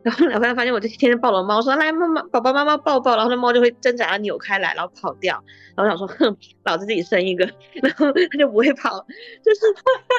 [0.03, 5.43] 然后后来发现，我就天天抱了猫，说来妈妈，宝宝妈妈抱抱，然后那猫就会挣扎的扭开来，然后跑掉。
[5.75, 9.07] 然后想说，哼，老子自己生一个，然后它就不会跑。
[9.43, 9.61] 就是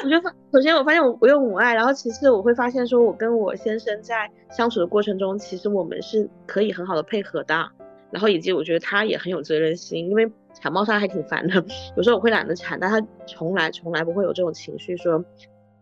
[0.04, 7.70] 我觉得，首先我发现我我有母爱，然后其次我会发现，说我跟我先生在相处的过程中，其实我们是可以很好的配合的。
[8.10, 11.64] 然后以及我觉得他也很有责任心，因为铲猫砂还挺烦的，
[11.96, 15.24] 有时候我会懒得铲，但他从来从来不会有这种情绪，说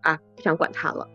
[0.01, 1.07] 啊不想管它了。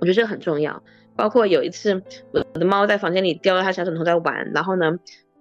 [0.00, 0.82] 我觉得这个很重要。
[1.20, 2.02] 包括有一次，
[2.32, 4.90] 我的猫在房间里叼着它小枕头在玩，然后呢，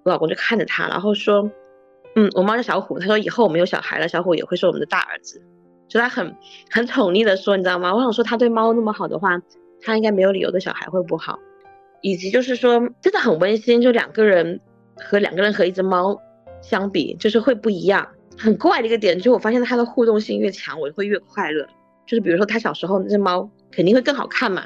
[0.04, 1.50] 我老公就看着它，然后说，
[2.18, 5.42] 嗯，我猫叫小虎，他说以后我们有小孩了，小虎也会是我们的大儿子，
[5.88, 6.36] 就他很
[6.70, 7.96] 很宠溺的说，你知道吗？
[7.96, 9.42] 我想说他对猫那么好的话，
[9.82, 11.40] 他应该没有理由对小孩会不好，
[12.02, 14.60] 以及就是说真的很温馨，就两个人
[14.98, 16.20] 和两个人和一只猫
[16.62, 18.06] 相比，就是会不一样。
[18.38, 21.66] 很怪的一个点就我发现它的互动性越强，我会越快乐。
[22.06, 24.66] 就是比如说它小时候那只猫肯定会更好看嘛。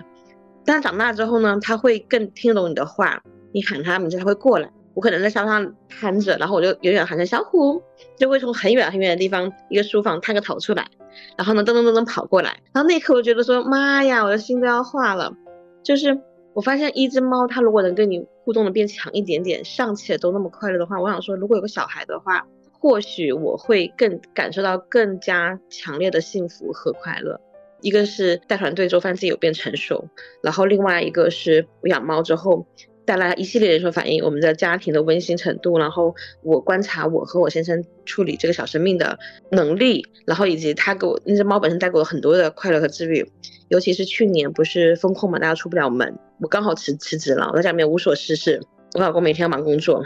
[0.65, 3.21] 但长大之后呢，他会更听懂你的话，
[3.51, 4.69] 你喊他名字他会过来。
[4.93, 7.81] 我可能在沙发上瘫着，然后我就远远喊着小虎，
[8.15, 10.87] 就会从很远很远的地方一个书房探个头出来，
[11.35, 12.51] 然后呢噔噔噔噔跑过来。
[12.71, 15.33] 然后那一刻我觉得说妈呀，我的心都要化了。
[15.83, 16.21] 就是
[16.53, 27.41] 我发现一只猫它如果能跟你互动的变强一点点，尚且都那么快乐的话，我想说如果有个小孩的话，或许我会更感受到更加强烈的幸福和快乐。
[27.83, 30.07] 一个是带团队做饭自己有变成熟，
[30.41, 32.65] 然后另外一个是我养猫之后
[33.05, 39.19] 带来一系列连锁反应，我们的家庭的温馨程度，然后我观察我和我先生处理这个小生命的
[39.51, 43.29] 能力，然后以及他给我那只猫本身带给我很多的快乐和治愈，
[43.67, 48.61] 尤其是去年不是风控嘛，大家出不了门，我刚好辞辞职了，我在家里面无所事事，
[48.93, 50.05] 我老公每天要忙工作，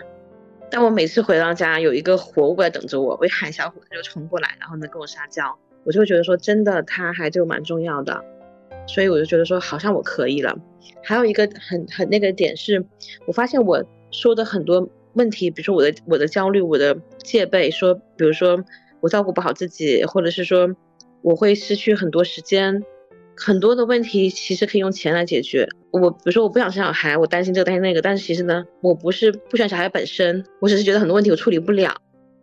[0.72, 5.56] 但我每次回到家有一个活物在等着我，我一喊小虎他就冲过来，然后呢跟我撒娇。
[5.88, 8.22] 我就会觉得说，真的，他还就蛮重要的，
[8.86, 10.54] 所以我就觉得说，好像我可以了。
[11.02, 12.86] 还有一个很很那个点是，
[13.26, 18.62] 我发现我说的很多问题，比如说我的我的焦虑，我的戒备，说，比如说
[19.00, 20.76] 我照顾不好自己，或者是说
[21.22, 22.84] 我会失去很多时间，
[23.38, 25.70] 很多的问题其实可以用钱来解决。
[25.92, 31.96] 我比如说我不想生小孩，我担心这个担心那个，但是其实呢，我不是不喜欢小孩本身，我只是觉得很多问题我处理不了。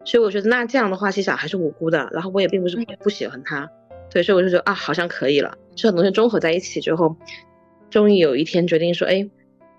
[0.05, 3.71] 所以我觉得那这样的话，其实小孩是无辜的，然后我也并不是不喜欢他，
[4.11, 7.17] 对，所以我就觉得啊，好像可以了，这很多东西综合在一起之后，
[7.91, 9.29] 终于有一天决定说，哎，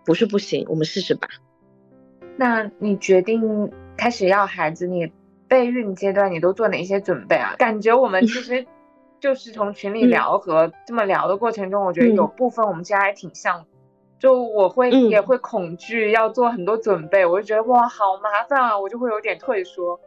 [0.04, 1.28] 不是不行，我们试试吧。
[2.38, 5.12] 那你决定开始要孩子，你
[5.48, 7.56] 备孕阶段你都做哪些准备啊？
[7.58, 8.66] 感觉我们其实
[9.22, 13.66] 就是从群里聊和这么聊的过程中，我觉得有部分我们家还挺像。
[14.18, 20.00] 就我会也会恐惧，要做很多准备，我就觉得哇，好麻烦啊，我就会有点退缩。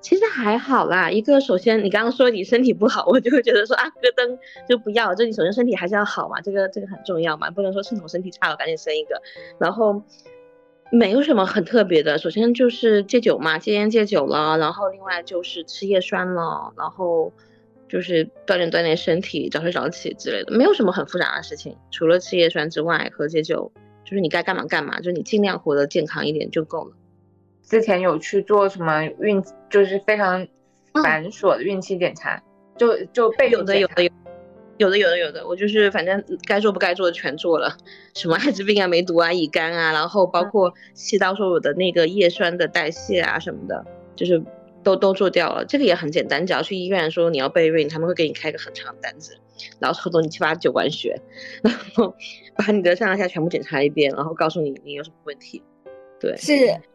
[0.00, 5.14] 其实还好啦，一个首先你刚刚说你身体不好，我就会觉得说啊，咯噔就不要。
[5.14, 9.20] 就你首先身体还是要好嘛，这个这个很重要嘛，不能说趁我身体差了赶紧生一个。
[9.58, 10.02] 然后
[10.90, 17.32] 没有什么很特别的，首先就是戒酒嘛，戒烟戒酒了，然后另外就是吃叶酸了，然后。
[17.90, 21.74] 就是锻炼锻炼身体，早睡早起之类的，没有什么很复杂的事情。
[21.90, 23.72] 除了吃叶酸之外，喝戒酒，
[24.04, 26.92] 就是你该干嘛干嘛，就是你尽量活得健康一点就够了。
[27.68, 30.46] 之前有去做什么孕，就是非常
[31.02, 32.42] 繁琐的孕期检查，
[32.76, 34.10] 就就备有的有的有
[34.78, 37.76] 有的有的有的，我就是反正该做不该做的全做了，
[38.14, 43.84] 什么艾滋病啊、梅毒啊、乙肝啊，然后包括气道说我的那个叶酸的代谢啊什么的，
[44.16, 44.42] 就是。
[44.84, 49.36] 都都做掉了，这个也很简单，只要去医院说你要备孕，他们会给你开个很长的单子，
[49.80, 51.20] 然后抽走你七八九管血，
[51.62, 52.14] 然后
[52.56, 55.62] 把你的上下全部检查一遍，然后告诉你你有什么问题。
[56.20, 56.52] 对，是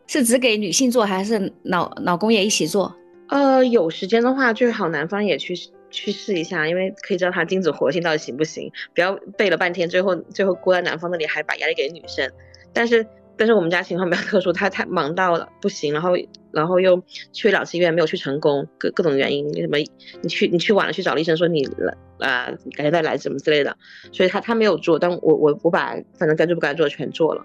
[0.08, 2.96] 是只给女性做还是老老公也一起做？
[3.30, 5.56] 呃，有时间的话最好男方也去
[5.90, 12.30] 去试一下，因为可以知道他精子活性到底行不行，不要备了半天，最后最后过在男方那里还把压力给女生。
[12.74, 13.06] 但是
[13.36, 16.12] 但是我们家情况比较特殊，他太忙到了不行，然后。
[16.54, 19.80] 然后又去两次医院没有去成功，各各种原因，你什么
[20.22, 22.46] 你去你去晚了去找医生说你来啊，
[22.78, 23.76] 改天再来什么之类的，
[24.12, 27.44] 所以他他没有做，但我我我把反正该做不该做的全做了。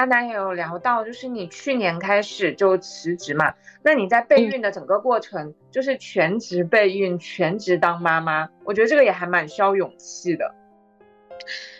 [0.00, 10.54] 阿南也有聊到，就是你去年开始就辞职嘛，那你在备孕的整个过程，就是全职备孕，全职当妈妈，我觉得这个也还蛮需要勇气的。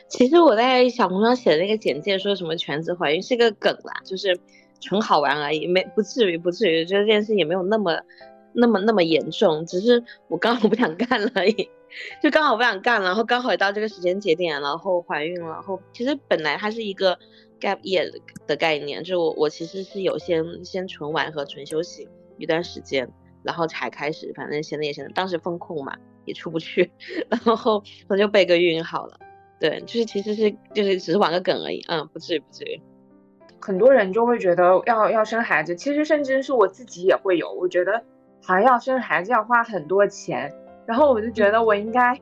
[0.07, 4.39] 其实我在小红书上写的那个简介说什么全职怀孕是个梗啦，就是
[4.81, 7.99] 纯好玩而已，没不至于不至于，觉得这件事也没有那么
[8.53, 11.71] 那么那么严重，只是我刚好不想干了而已，
[12.23, 17.19] 就刚好不想干了，然后刚好也到这个时间节点，然后怀孕了，然后其实本来它是一个
[17.61, 18.11] gap year
[18.47, 23.09] 的概念，就我我其实是有先先纯玩和纯休息一段时间，
[23.43, 26.91] 然后才开始，反正闲的也闲的，当时风控嘛也出不去，
[27.29, 29.19] 然后我就备个孕好了。
[29.61, 32.81] 对，就是其实是就是只是玩个梗而已，嗯，不至于不至于。
[33.61, 38.03] 很多人就会觉得要要生孩子，其实甚至是我自己也会有，我觉得
[38.43, 40.51] 还要生孩子要花很多钱，
[40.87, 42.19] 然后我就觉得我应该，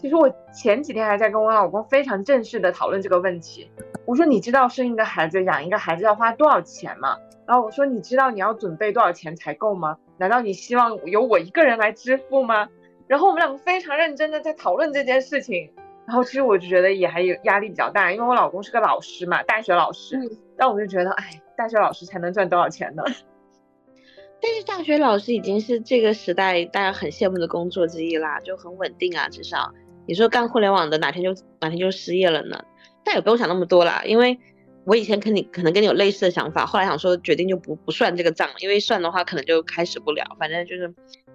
[0.00, 3.70] 其实我前几天还在跟我老公非常正式的讨论这个问题，
[4.06, 7.18] 我说你知道生一个孩子养一个孩子要花多少钱吗？
[7.46, 9.98] 然后我说你知道你要准备多少钱才够吗？
[10.16, 12.70] 难道你希望由我一个人来支付吗？
[13.08, 15.70] 然后我们两个非常认真的在讨论这件事情。
[16.06, 20.18] 然后其实我就觉得也还有压力比较大，因为我老公是个老师嘛，大学老师。
[20.56, 23.02] 但我就觉得，哎，大学老师才能赚多少钱呢？
[24.42, 29.70] 但是大学老师已经是这个时代大家很羡慕的工作之一啦，就很稳定啊，至少
[30.06, 32.64] 你说干互联网的哪天就哪天就失业了呢？
[33.04, 34.38] 但也不用想那么多啦，因为
[34.84, 40.36] 我以前跟你可能跟你有类似的想法，后来想说决定就不不算这个账，因为算的话可能就开始不了。
[40.38, 40.94] 反正就是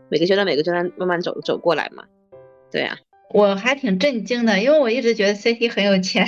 [0.10, 2.04] 每个阶段每个阶段慢慢走走过来嘛。
[2.71, 2.97] 对呀。
[3.32, 6.25] 我还挺震惊的，因为我一直觉得 CT 很有钱，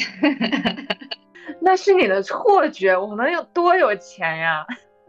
[1.61, 4.65] 那是你的错觉，我能有多有钱呀？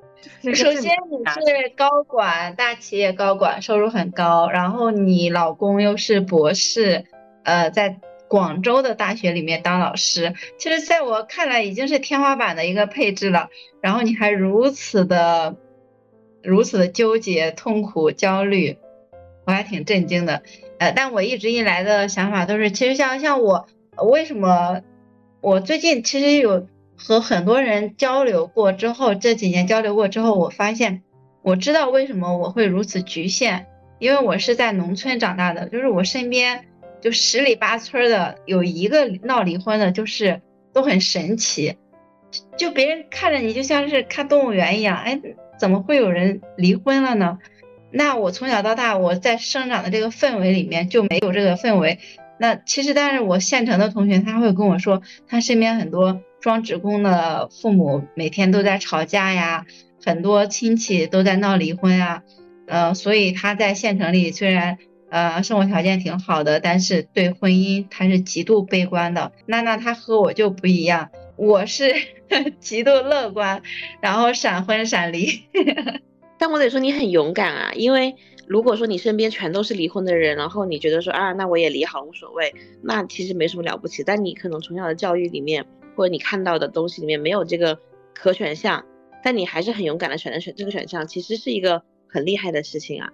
[0.55, 7.05] 首先你是高管，大企业高管，收入很高，然后你老公又是博士，
[7.49, 13.49] 呃，在广州的大学里面当老师，其实在我看来已经是天花板的一个配置了，
[13.81, 15.57] 然后你还如此的，
[16.43, 18.77] 如此的纠结、痛苦、焦虑，
[19.47, 20.43] 我还挺震惊的。
[20.79, 24.83] 呃，但我一直以来的想法都是，其实像像我，为什么
[25.41, 31.03] 我最近其实有和很多人交流过之后，这几年交流过之后，我发现
[31.41, 33.65] 我知道为什么我会如此局限，
[33.99, 36.67] 因为我是在农村长大的，就是我身边
[37.01, 40.41] 就十里八村的有一个闹离婚的，就是
[40.73, 41.77] 都很神奇，
[42.57, 45.21] 就别人看着你就像是看动物园一样，哎，
[45.59, 47.39] 怎么会有人离婚了呢？
[47.91, 51.99] 那我从小到大，我在生长的这个氛围里面就没有这个氛围。
[52.39, 59.67] 那其实，但是我县城的同学他会跟我说，他身边很多双职工的父母每天都在吵架呀，
[60.05, 62.23] 很多亲戚都在闹离婚啊，
[62.67, 64.79] 呃，所以他在县城里虽然
[65.11, 69.33] 呃生活条件挺好的，但是对婚姻他是极度悲观的。
[69.47, 71.93] 那那他和我就不一样，我是
[72.61, 73.63] 极度乐观，
[74.01, 75.43] 然后闪婚闪离。
[76.39, 78.15] 但我得说你很勇敢啊，因为
[78.47, 84.05] 如果说你身边全都是离婚的人，然后你觉得说啊，那我也离好无所谓，那其实没什么了不起。
[84.05, 85.67] 但你可能从小的教育里面，
[85.97, 87.79] 或者你看到的东西里面没有这个
[88.15, 88.85] 可选项，
[89.25, 93.11] 但你还是很勇敢的选择选这个选项，其实是一个很厉害的事情啊。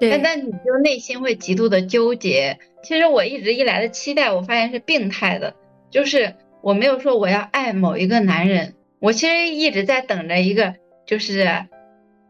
[0.00, 2.58] 对，但你就内心会极度的纠结。
[2.82, 5.54] 其实我一直以来的期待，我发现是病态的，
[5.90, 10.74] 就是我没有说我要爱某一个男人，我其实一直在等着一个
[11.06, 11.66] 就是。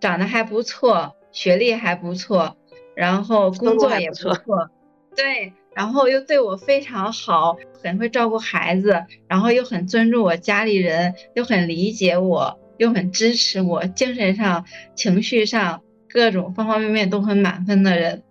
[0.01, 2.57] 长得还不错，学历还不错，
[2.95, 4.71] 然后工作也不错，
[5.17, 18.23] 对，然后又对我非常好，很会照顾孩子，然后又很尊重我家里人，又很理解我，又很支持我，精神上、情绪上各种方方面面都很满分的人，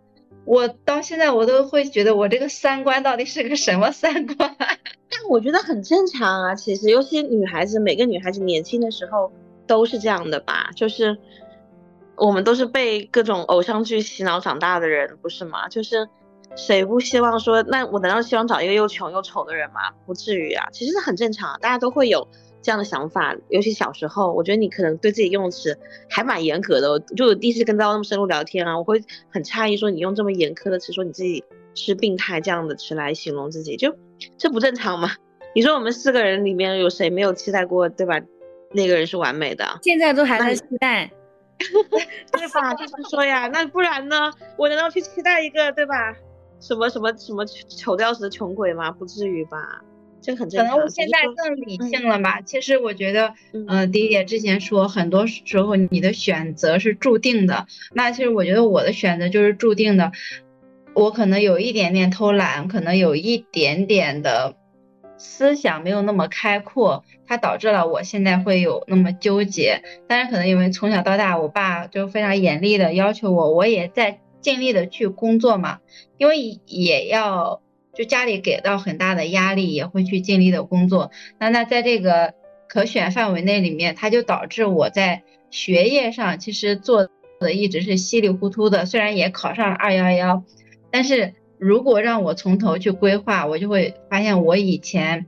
[0.46, 4.56] 我到现在我都会觉得我这个三观到底是个什么三观？
[4.58, 9.32] 但我觉得很正常啊，其实尤其女孩子，每个女孩子年轻的时候
[9.66, 11.18] 都是这样的吧，就是。
[12.20, 15.68] 我们都是被各种偶像剧洗脑长大的人，不是吗？
[15.68, 16.10] 就是
[16.56, 19.92] 谁不希望说，那我难道希望找一个又穷又丑的人吗？
[20.08, 22.28] 不至于啊，其实是很正常，大家都会有
[22.68, 23.34] 这样的想法。
[23.48, 27.00] 尤其小时候，我觉得你可能对自己用词还蛮严格的。
[27.16, 31.42] 就我第一次跟大家那么深入聊天啊，我会很诧异，说你用这么严苛的词说你自己
[31.76, 33.96] 是病态这样的词来形容自己，就
[34.38, 35.12] 这不正常吗？
[35.56, 38.20] 你说我们四个人里面有谁没有期待过，对吧？
[38.74, 41.10] 那个人是完美的，现在都还在期待。
[42.38, 42.74] 对吧？
[42.76, 44.30] 就是说呀，那不然呢？
[44.58, 46.14] 我难道去期待一个对吧？
[46.60, 48.92] 什么什么什么丑的要死的穷鬼吗？
[48.92, 49.82] 不至于吧？
[50.28, 50.72] 这很正常。
[50.72, 52.42] 可能我现在更理性了吧？
[52.42, 57.66] 其实我觉得，嗯，迪姐之前说，很多时候你的选择是注定的。
[57.94, 60.12] 那其实我觉得我的选择就是注定的。
[60.94, 64.56] 我可能有一点点偷懒，可能有一点点的。
[65.20, 69.82] 思想没有那么开阔，它导致了我现在会有那么纠结。
[70.08, 75.80] 但是可能因为从小到大，我爸就非常严厉的要求我，我也在尽力的去工作嘛，
[76.18, 77.62] 因为也要
[77.98, 81.10] 就家里给到很大的压力，也会去尽力的工作。
[81.40, 82.36] 那那在这个
[82.70, 88.86] 可选范围内里面，它就导致我在学业上其实做的一直是稀里糊涂的。
[88.86, 90.44] 虽然也考上了二幺幺，
[90.92, 95.26] 但是如果让我从头去规划，我就会发现我以前，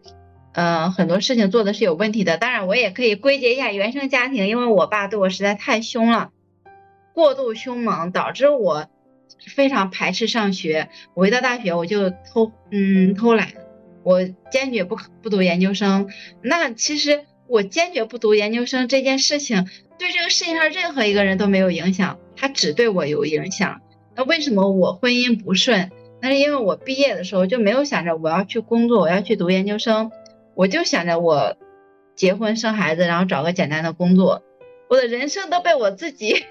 [0.53, 2.37] 呃，很多事情做的是有问题的。
[2.37, 6.29] 当然，我也可以归结一下原生家庭，因为我爸对我实在太凶了，
[7.15, 8.87] 过度凶猛，导致我。
[9.47, 13.53] 非常排斥上学，我一到大学我就偷嗯偷懒，
[14.03, 16.09] 我坚决不不读研究生。
[16.41, 19.67] 那其实我坚决不读研究生这件事情，
[19.97, 23.81] 对这个世界上任何一个人都没有影响，它只对我有影响。
[24.15, 25.91] 那为什么我婚姻不顺？
[26.21, 30.11] 那是因为我毕业的时候就没有想着我要去工作，我要去读研究生，
[30.53, 31.55] 我就想着我
[32.15, 34.43] 结婚生孩子，然后找个简单的工作。
[34.89, 36.35] 我的人生都被我自己。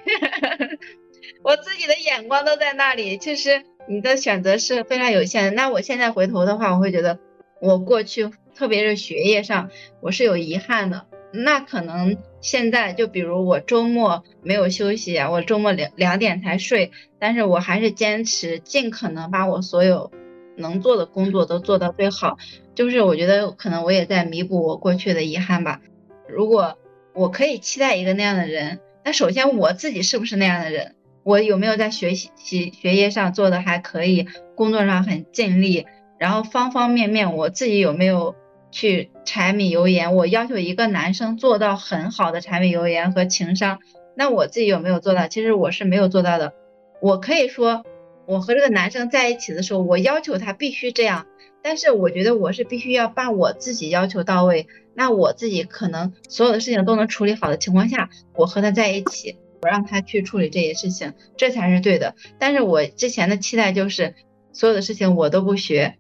[1.49, 5.51] 我自己的眼光都在那里，其实你的选择是非常有限的。
[5.53, 7.19] 那我现在回头的话，我会觉得
[7.59, 9.71] 我过去，特别是学业上，
[10.03, 11.07] 我是有遗憾的。
[11.33, 20.13] 那可能现在就比如我周末没有休息啊，我周末两两点才睡，但是我还是坚持尽可能把我所有
[20.55, 22.37] 能做的工作都做到最好。
[22.75, 25.81] 就是我觉得可能我也在弥补我过去的遗憾吧。
[26.29, 26.77] 如果
[27.15, 30.95] 我可以期待一个那样的人，那首先我自己是不是那样的人？
[31.23, 32.31] 我有没有在学习
[32.73, 35.87] 学业上做的还可以，工作上很尽力，
[36.19, 38.35] 然后方方面面我自己有没有
[38.71, 40.15] 去柴米油盐？
[40.15, 43.79] 我要求一个男生做到很好的柴米油盐和情商，
[44.17, 45.29] 那我自己有没有做到？
[45.29, 46.55] 其实我是没有做到的。
[47.01, 47.85] 我可以说，
[48.27, 51.27] 我和这个男生在一起的时候，我要求他必须这样，
[51.63, 59.37] 但是我觉得我是必须要把我自己要求到位，那我自己可能所有的事情都能处理好的情况下，我和他在一起。
[59.61, 62.15] 我让他去处理这些事情，这才是对的。
[62.39, 64.15] 但是我之前的期待就是，
[64.53, 65.99] 所有的事情我都不学，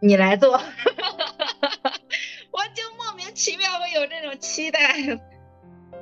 [0.00, 0.52] 你来做，
[2.52, 4.94] 我就莫名其妙会有这种期待。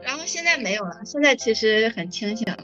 [0.03, 2.59] 然后现在没有了，现在其实很清醒了。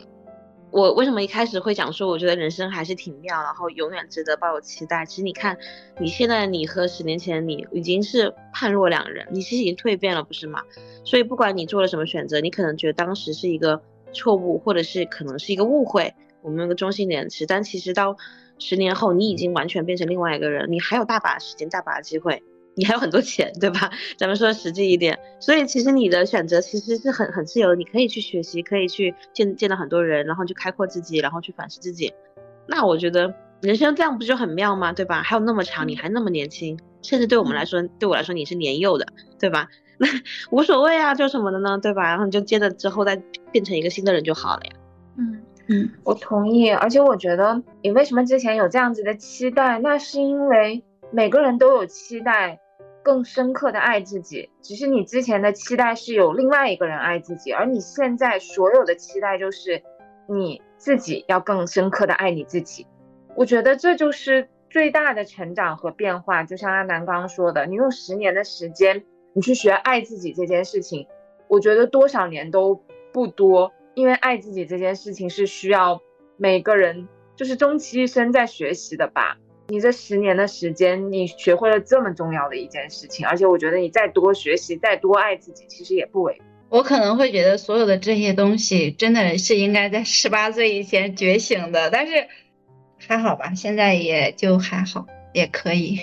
[0.73, 5.07] 我为什么一开始会讲说，我觉得人生还是挺妙，然后永远值得抱有期待。
[5.07, 5.57] 其实你看，
[5.99, 10.63] 你现在你和十年前你已经是判若两人，你其实已经蜕变了，不是吗？
[11.05, 13.81] 所以不管你做了什么选择，你可能觉得当时是一个。
[14.13, 17.47] 错误，或者是可能是一个误会，我们用个中性点词。
[17.47, 18.17] 但其实到
[18.59, 22.43] 十年后，你已经完全变成另外一个人，你还有大把时间、大把机会，
[22.75, 23.91] 你还有很多钱，对吧？
[24.19, 32.13] 咱们说实际一点，所以其实你的选择其实是很很自由，你可以去学习，可以去见见到很多人，然后去开阔自己，然后去反思自己。
[32.67, 34.93] 那我觉得人生这样不就很妙吗？
[34.93, 35.23] 对吧？
[35.23, 39.07] 还有那么长，你还那么年轻，甚至对我们来说，对我来说你是年幼的，
[39.39, 39.69] 对吧？
[40.03, 40.07] 那
[40.51, 42.05] 无所谓啊，就什么的呢，对吧？
[42.05, 43.17] 然后你就接着之后再
[43.53, 44.73] 变成一个新的人就好了呀。
[45.19, 46.71] 嗯嗯，我同意。
[46.71, 52.59] 而且我觉得你为什么之前有这样子的期待，那是因为每个人都有期待，
[53.03, 54.49] 更深刻的爱自己。
[54.63, 59.83] 只是你之前的期待是有另外一个人爱自己，而你现在所有的期待就是
[60.27, 62.87] 你自己要更深刻的爱你自己。
[63.37, 66.43] 我觉得这就是最大的成长和变化。
[66.43, 69.05] 就像阿南刚刚说的，你用十年的时间。
[69.33, 71.07] 你去学爱自己这件事情，
[71.47, 76.01] 我觉得多少年都不多，因为爱自己这件事情是需要
[76.37, 77.07] 每个人
[77.37, 79.39] 就是终其一生在学习的吧。
[79.69, 86.43] 你这十年的时间，你学会了这么重要的一件事情，而且我觉得你再多学习，再多爱自己，其实也不为。
[86.69, 92.27] 我可能会觉得所有的这些东西真的是应该在十八岁以前觉醒的，但是
[92.99, 96.01] 还好吧，现在也就还好，也可以。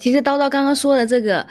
[0.00, 1.46] 其实叨叨刚刚说的这个。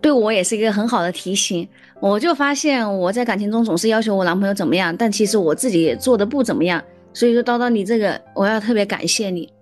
[0.00, 1.66] 对我也是一个很好的提醒。
[2.00, 6.82] 我就发现我在感情中总是要求我男朋友怎么样，但其实我自己也做的不怎么样。
[7.12, 9.52] 所以说，叨叨你这个，我要特别感谢你。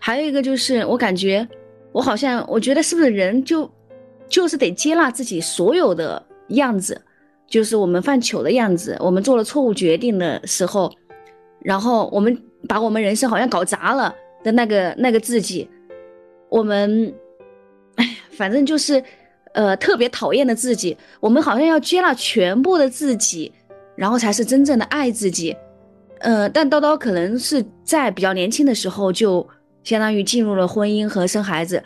[0.00, 1.46] 还有一个就是，我感觉
[1.92, 3.70] 我好像，我觉得是不是人就
[4.26, 6.98] 就是得接纳自己所有的样子，
[7.46, 10.90] 就是我们犯糗的样子，我们做了错误决定的时候，
[11.60, 15.68] 然后我们把我们人生好像搞砸了的那个那个自己，
[16.48, 17.12] 我们，
[17.96, 19.02] 哎，反正就是。
[19.54, 23.52] 呃，特别讨厌的自己，我们好像要接纳全部的自己，
[23.94, 25.54] 然后才是真正的爱自己。
[26.20, 29.46] 呃，但叨叨可能是在比较年轻的时候就
[29.84, 31.82] 相当于进入了婚姻和生孩子，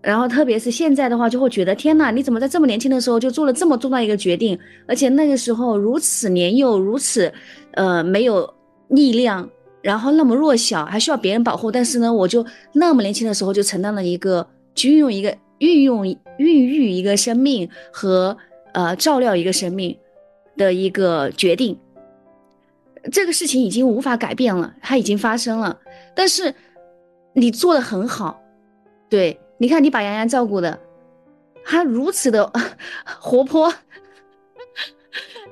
[0.00, 4.58] 然后特别是现在的话，就会觉得天哪，你怎么在这么年轻的时候就做了这么重大一个决定？
[4.86, 7.32] 而且那个时候如此年幼，如此
[7.72, 8.48] 呃没有
[8.88, 9.48] 力量，
[9.82, 11.72] 然后那么弱小，还需要别人保护。
[11.72, 15.34] 但是呢，我就那么年轻的时候就承担了一个，就运用一个。
[15.58, 16.06] 运用
[16.38, 18.36] 孕育一个生命和
[18.72, 19.96] 呃照料一个生命
[20.56, 21.78] 的一个决定，
[23.12, 25.78] 这个事情已经无法改变了，它已经发生了。
[26.14, 26.54] 但是
[27.32, 28.40] 你做的很好，
[29.08, 30.78] 对，你看你把洋洋照顾的，
[31.64, 32.50] 他如此的
[33.20, 33.72] 活泼，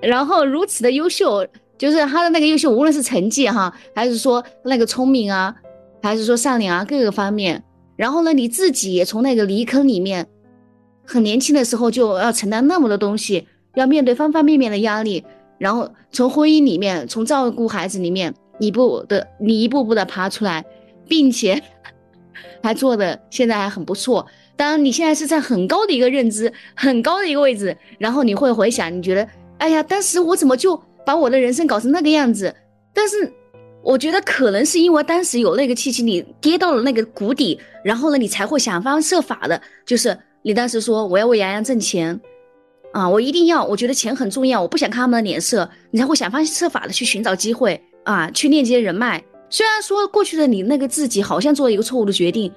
[0.01, 1.47] 然后如此的优秀，
[1.79, 5.55] 就是他的那个优秀，无论是成绩哈，还是说那个聪明啊，
[6.03, 7.63] 还是说善良啊，各个方面。
[7.97, 10.27] 然后呢，你自己也从那个泥坑里面，
[11.05, 15.25] 很年轻的时候就要承担那么多东西，要面对方方面面的压力，
[15.59, 20.65] 然后从婚姻里面，从照顾孩子里面，一步的你一步步的爬出来，
[21.09, 21.63] 并且
[22.63, 24.27] 还做的现在还很不错。
[24.57, 29.27] 当然，你现在是在很高的一个认知，很高的一个位置，然后你会回想，你觉得，
[29.59, 32.55] 哎呀，当时我怎么就把我的人生搞成那个样子？
[32.93, 33.33] 但是。
[33.87, 42.21] 我觉得可能是因为当时有那个契机，你跌到了那个谷底，然后呢，你才会想方设法的，就是你当时说我要为洋洋挣钱，
[42.93, 49.23] 啊，我一定要，我觉得钱很重要，我不想看他们的脸色，你才会想方设法的去寻找机会啊，去链接人脉。
[49.49, 52.53] 虽然说过去的你那个自己好像做了一个错误的决定，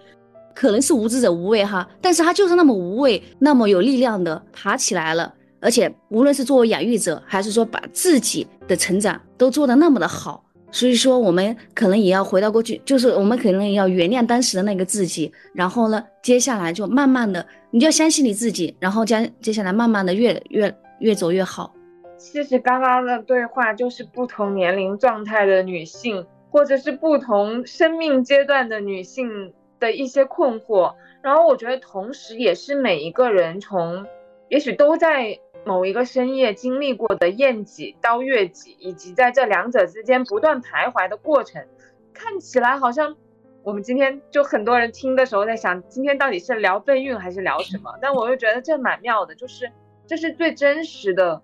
[0.55, 10.43] 可能是无知者无畏哈，但是他就是那么无畏，那么有力量的爬起来了，而且无论是作为养育者，还是说把自己的成长都做得那么的好。
[10.71, 21.73] 所以说，我们可能也要回到过去，就是我们可能也要原谅当时的那个自己，然后呢，接下来就慢慢的，你就要相信你自己，然后将接下来慢慢的越越越走越好。
[22.17, 30.93] 其实刚刚的对话就是不同年龄状态的女性，或者是不同生命阶段的女性的一些困惑，
[31.23, 34.05] 然后我觉得同时也是每一个人从，
[34.49, 35.39] 也许都在。
[35.69, 41.63] 某一个深夜经历过的厌己、刀月己，以及在这两者之间不断徘徊的过程，
[42.11, 43.15] 看起来好像
[43.61, 47.93] 我们今天就很多人听的时候在想，今天到底是聊备孕还是聊什么？
[48.01, 49.71] 但我又觉得这蛮妙的，就是
[50.07, 51.43] 这是最真实的，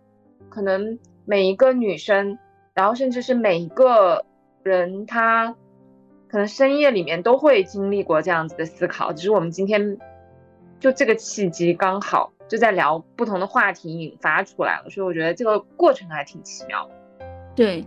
[0.49, 2.39] 可能每一个女生，
[2.73, 4.26] 然后甚至是每一个
[4.63, 5.55] 人，她
[6.28, 9.99] 可能深夜里面都会经历过这样子的思考，只是我们今天
[10.80, 12.32] 就这个契机刚好。
[12.48, 16.89] 就在聊不同的话题引发出来了，所以我觉得这个过程还挺奇妙。
[17.56, 17.86] 对，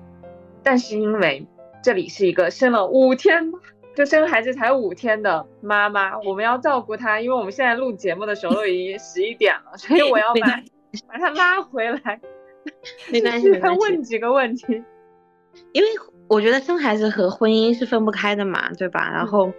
[0.62, 1.46] 但是因为
[1.82, 3.52] 这里是一个生了五天
[3.94, 10.62] 就生孩子才五天的妈妈，我们要照顾她，因为我们现在录节目的时候都已经十一点了，所以我要把
[11.06, 12.20] 把她拉回来，
[13.12, 14.82] 没 关系，再问几个问题。
[15.72, 15.88] 因为
[16.28, 19.10] 我觉得生孩子和婚姻是分不开的嘛，对吧？
[19.10, 19.52] 然后。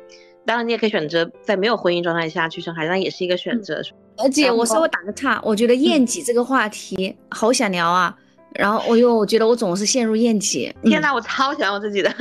[0.50, 3.84] 当然，你也可以选择在没有婚姻状态下去生孩子，那也是一个选择。
[4.18, 8.18] 而且我稍微打个岔，我觉得厌己这个话题好想聊啊。
[8.56, 10.76] 然后我又我觉得我总是陷入厌己。
[10.86, 12.12] 天哪，我超喜欢我自己的。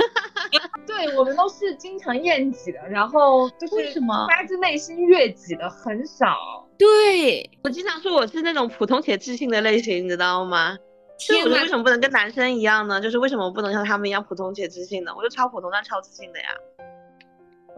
[0.86, 6.36] 对我们都是经常厌己的，然后就是为什么发自内心悦己的很少。
[6.76, 10.76] 对我经常说我是那种普通且自信的类型，你知道吗？
[11.18, 13.00] 天哪，为什么不能跟男生一样呢？
[13.00, 15.12] 就是为什么不能像他们一样普通且自信呢？
[15.16, 16.48] 我就超普通但超自信的呀。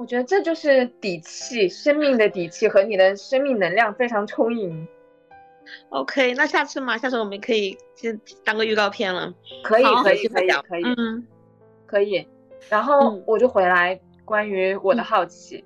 [0.01, 4.89] 我觉得这就是底气，生命的底气和你的生命能量非常充盈。
[5.91, 9.35] OK，那下次嘛，下次我们可以先当个预告片了。
[9.63, 11.27] 可以，可以，可以，可以，嗯，
[11.85, 12.27] 可以。
[12.71, 15.63] 然后我就回来，关于我的好奇，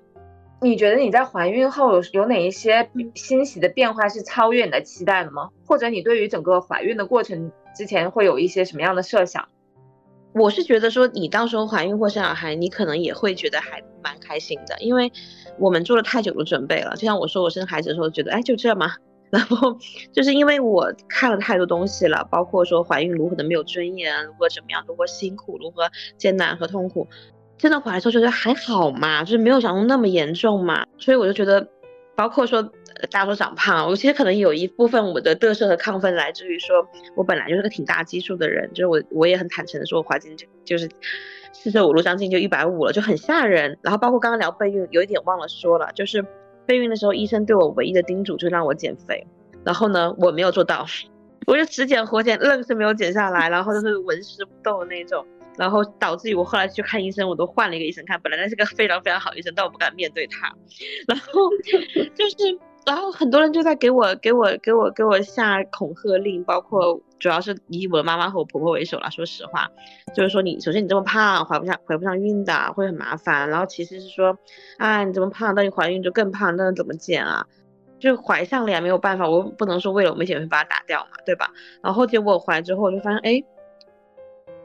[0.61, 5.49] 你觉得你在怀孕后有有哪一些欣喜的变化是超越你的期待的吗？
[5.65, 9.47] 或者你对于整个怀孕的过程之前会有一些什么样的设想？
[10.35, 15.09] 我是觉得说，你到时候怀孕或生小孩，你可能也会觉得还蛮开心的，因为
[15.57, 16.93] 我们做了太久的准备了。
[16.97, 18.91] 就像我说，我生孩子的时候觉得，哎，就这嘛？
[19.31, 19.77] 然后
[20.13, 27.07] 就是因为我看了太多东西了，包括说怀孕如何的没有尊严，如何怎么样，如何辛苦，如何艰难和痛苦，
[27.57, 31.65] 真的怀的时候觉得还好嘛，就是没有想中那么严重嘛，所以我就觉得。
[32.15, 32.63] 包括说，
[33.11, 40.89] 大家说长胖，我其实可能有一部分我的嘚瑟和亢奋来自于说，我本来就是个挺大基数的人，就是我我也很坦诚的说，我怀进就就是
[41.51, 43.77] 四舍五入将近就一百五了，就很吓人。
[43.81, 46.25] 然后包括刚刚聊备孕，有一点忘了说了，就是
[46.65, 49.27] 备孕的时候，医生对我唯一的叮嘱就让我减肥，
[49.65, 50.85] 然后呢，我没有做到，
[51.47, 55.25] 我就只减活减，愣是没有减下来，然后就是纹丝不动的那种。
[55.57, 58.19] 然后导致于我后来去看医生，我都换了一个医生看。
[58.21, 60.53] 本来那是个非常非常好医生，但我不敢面对他。
[61.07, 61.49] 然后
[62.13, 69.09] 就是，然后很多人就在给我给我给我给我下恐吓令，包括主要是以我的妈妈和我婆婆为首了。
[69.11, 69.69] 说实话，
[70.13, 73.49] 就是说你首先你这么胖，怀不上怀不上孕的，会很麻烦。
[73.49, 74.37] 然后其实是说，
[74.77, 77.45] 啊你这么胖，那你怀孕就更胖，那怎么减啊？
[77.97, 81.49] 就怀上了呀，没有办法，我不能说为了我们减肥把它打掉嘛，对吧？
[81.81, 83.43] 然后结果我怀之后，我就发现，哎。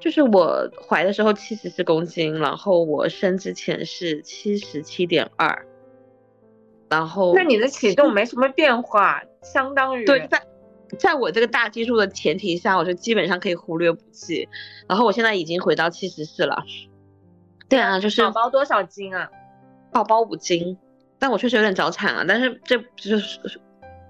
[0.01, 5.66] 就是我怀的时候七十四公斤，然后我生之前是七十七点二，
[6.88, 10.42] 然后那你的体重没什么变化，相当于对，在
[10.98, 14.48] 在我这个大基数的前提下，我就基本上可以忽略不计。
[14.88, 16.64] 然后我现在已经回到七十四了。
[17.68, 19.30] 对啊，就是宝宝多少斤啊？
[19.92, 20.76] 宝宝五斤。
[21.22, 23.61] 但我确实有点早产了，但是这就是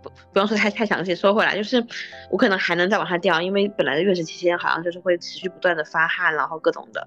[0.03, 1.15] 不不用说太太详细。
[1.15, 1.85] 说回来，就是
[2.31, 7.07] 我可能还能再往下掉，因为本来的月子期间好像就是会持续不断的发汗，然后各种的，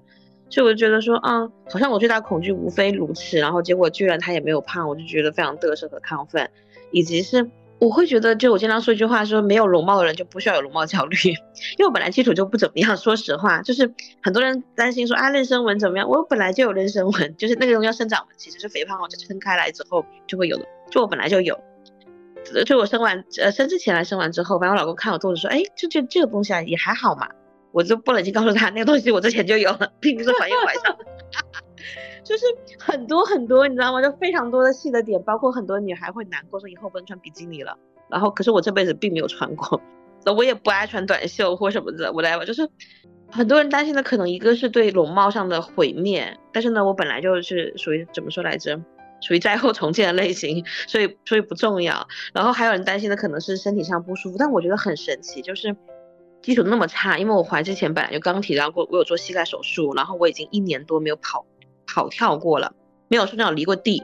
[0.50, 6.50] 所以我就觉得说，啊，好像我最大恐惧无非如此，然后结果居然他也没有胖，我就觉得非常得瑟和亢奋，
[6.90, 7.50] 以及是。
[7.80, 11.16] 我会觉得，就我经常说一句话，说没有容貌的人就不需要有容貌焦虑，
[11.76, 12.96] 因为我本来基础就不怎么样。
[12.96, 13.92] 说实话，就是
[14.22, 16.08] 很多人担心说啊，妊娠纹怎么样？
[16.08, 20.64] 我本来就有妊娠纹，就是那个东西叫生长纹，其实是肥胖哦就撑开来之后就会有的。
[20.88, 21.60] 就我本来就有，
[22.64, 27.28] 就我生完呃生之前来生完之后，反正我老公看我肚子说，哎，这这这个东西啊也还好嘛，
[27.72, 30.96] 我就不冷静告诉他那个东西我之前就有了，并不是怀孕怀上。
[32.24, 32.44] 就是
[32.78, 34.00] 很多很多，你知道吗？
[34.00, 37.76] 就非常多的细的点，包括很多女孩会难过，说以后不能穿比基尼了。
[38.08, 39.78] 然后，可是我这辈子并没有穿过，
[40.24, 42.44] 那我也不爱穿短袖或什么的，whatever。
[42.46, 42.66] 就是
[43.30, 48.80] 很多人担心的，可能一个是对容貌上的毁灭，但是呢，我本来就是属于怎么说来着，
[49.26, 52.06] 属于灾后重建的类型，所以所以不重要。
[52.32, 55.74] 然后还有人担心的可能是身体上不舒服，但我觉得很神奇，就是
[56.42, 61.46] 基础那么差，因为我怀之前本来就刚提到过，我有做膝盖手术，然后我已经一年多没有跑。
[61.86, 62.72] 跑跳过了，
[63.08, 64.02] 没有说那种离过地。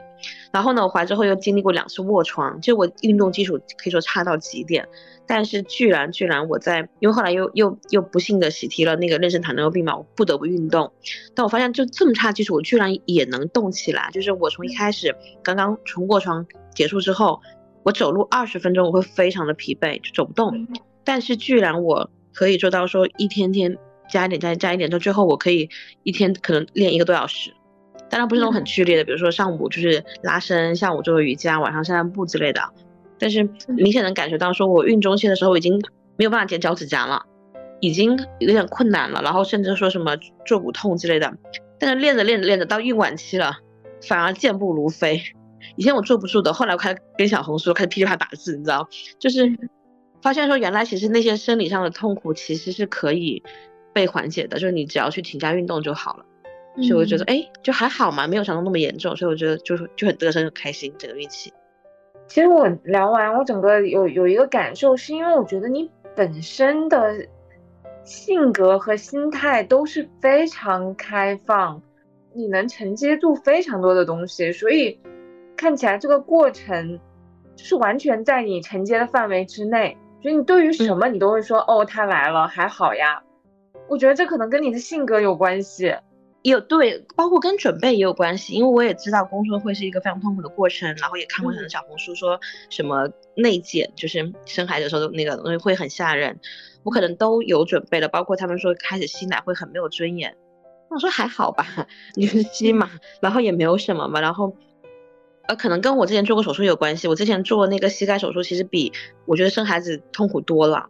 [0.53, 4.87] 然后呢，我怀之后又经历过两次卧床，就我运动基础可以说差到极点。
[5.33, 10.91] 但是居然居然我在，因为后来又又又不幸的喜提了那个妊娠糖尿病嘛，我不得不运动。
[11.33, 14.09] 但我发现就这么差基础，我居然也能动起来。
[14.11, 17.39] 就是我从一开始刚刚从卧床结束之后，
[17.83, 20.67] 我走路二十分钟我会非常的疲惫，就走不动。
[21.05, 23.77] 但是居然我可以做到说一天天
[24.09, 25.69] 加一点加加一点，到最后我可以
[26.03, 27.53] 一天可能练一个多小时。
[28.09, 32.61] 当然不是那种很剧烈的，比如说上午就是拉伸，下午做瑜伽，晚上散散步之类的。
[33.21, 35.79] 但是明显能感觉到，说我孕中期的时候已经
[36.17, 37.23] 没有办法剪脚趾甲了，
[37.79, 39.21] 已经有点困难了。
[39.21, 41.31] 然后甚至说什么坐骨痛之类的。
[41.79, 43.59] 但是练着练着练着到孕晚期了，
[44.07, 45.21] 反而健步如飞。
[45.75, 49.47] 以前我坐不住的，后来我开始跟小红书开始噼里啪啦打字，你知道，就是
[50.23, 53.43] 发现说原来其实那些生理上的痛苦其实是可以
[53.93, 56.25] 被缓解的，就是你只要去停下运动就好了。
[56.77, 61.53] 所以我觉得，哎，就还好嘛，没有想到那么严重，所以我觉得就是就很得瑟，很开心，整个孕期。
[62.31, 67.27] 其实我聊完，我整个有有一个感受，是因为我觉得你本身的
[68.05, 71.81] 性格和心态都是非常开放，
[72.33, 74.97] 你能承接住非常多的东西，所以
[75.57, 76.97] 看起来这个过程
[77.57, 79.97] 就是完全在你承接的范围之内。
[80.21, 83.21] 所以你对于什么你都会说，哦，他来了，还好呀。
[83.89, 85.93] 我觉得这可能跟你的性格有关系。
[86.43, 92.39] 有对，包括跟准备也有关系，因为我也知道工作会是一个非常痛苦的过程，然后也看过很多小红书说
[92.69, 96.39] 什么内检，就是生孩子的时候那个东西会很吓人，
[96.83, 100.35] 我可能都有准备了，包括他们说开始吸奶会很没有尊严，
[100.89, 102.89] 我说还好吧，你是吸嘛，
[103.21, 104.55] 然后也没有什么嘛，然后
[105.47, 108.91] 呃可能跟我之前做过手术有关系，我之前做那个膝盖手术其实比
[109.25, 110.89] 我觉得生孩子痛苦多了。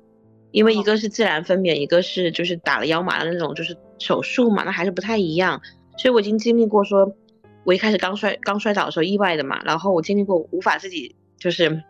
[0.52, 5.62] 因为一个是自然分娩，一个是就是打了腰麻的那种，就是手术嘛，那还是不太一样。
[5.98, 7.16] 所以我已经经历过，说
[7.64, 11.84] 我一开始刚摔刚摔倒的时候意外的嘛，然后我经历过无法自己就是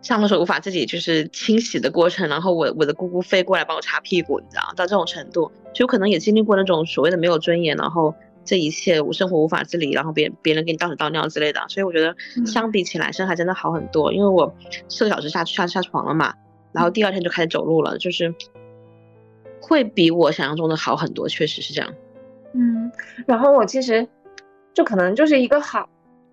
[0.00, 11.60] 上厕所无法自己就是清洗的过程，然后我我的姑姑飞过来帮我擦屁股，你知道到这种程度，就可能也经历过那种所谓的没有尊严，然后这一切我生活无法自理，然后别别人给你倒屎倒尿之类的。
[11.68, 14.52] 所以我觉得相比起来，生孩真的好很多，因为我
[14.88, 16.34] 四个小时下下下床了嘛。
[16.72, 18.34] 然后第二天就开始走路了，就是
[19.60, 21.94] 会比我想象中的好很多，确实是这样。
[22.54, 22.90] 嗯，
[23.26, 24.08] 然后我其实
[24.74, 25.88] 就可能就是一个好，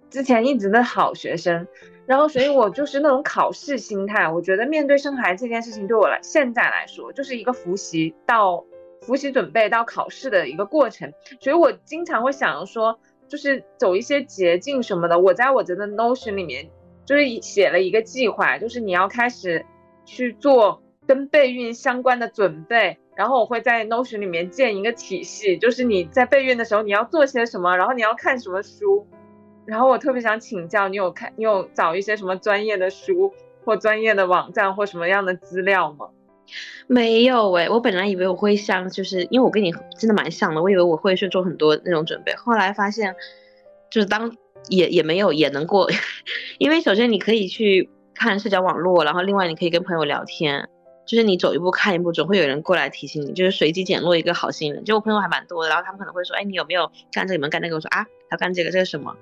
[0.10, 1.68] 之前一直的好学生，
[2.06, 4.28] 然后所以我就是那种考试心态。
[4.30, 8.66] 我觉得面对生孩子这件事情，对我来现在来说就是一个复习到
[9.02, 15.20] 复习准备到考试的一个过程，所以我经常会想说，就是走一些捷径什么的。
[15.20, 16.70] 我在我的 Notion 里面
[17.06, 19.66] 就是写了一个计划，就是你要开始。
[20.10, 29.06] 去做跟备孕相关的准备，然后我会在 Notion 里面建一个体系，就是你在备孕的时候你要做些什么，然后你要看什么书，
[29.66, 33.32] 然后我特别想请教你有看你有找一些什么专业的书
[33.64, 36.08] 或专业的网站或什么样的资料吗？
[36.88, 43.16] 没有诶，我本来以为我会像，就是因为我跟你真的蛮像的，我以为我会去做很多那种准备，后来发现
[43.92, 44.36] 就是当
[44.70, 45.88] 也也没有也能过，
[46.58, 47.90] 因为首先你可以去。
[48.20, 50.68] 看社交网络，然后另外你可以跟朋友聊天，
[51.08, 54.84] 就是你走一步看一步，总会有人过来提醒你，就是随机捡落一个好心人。
[54.84, 57.36] 就我朋友还蛮多的，然后他们可能会说，哎，你有没有干这个？
[57.36, 57.76] 有没有干那个？
[57.78, 59.16] 我说啊，他干这个，这是什么？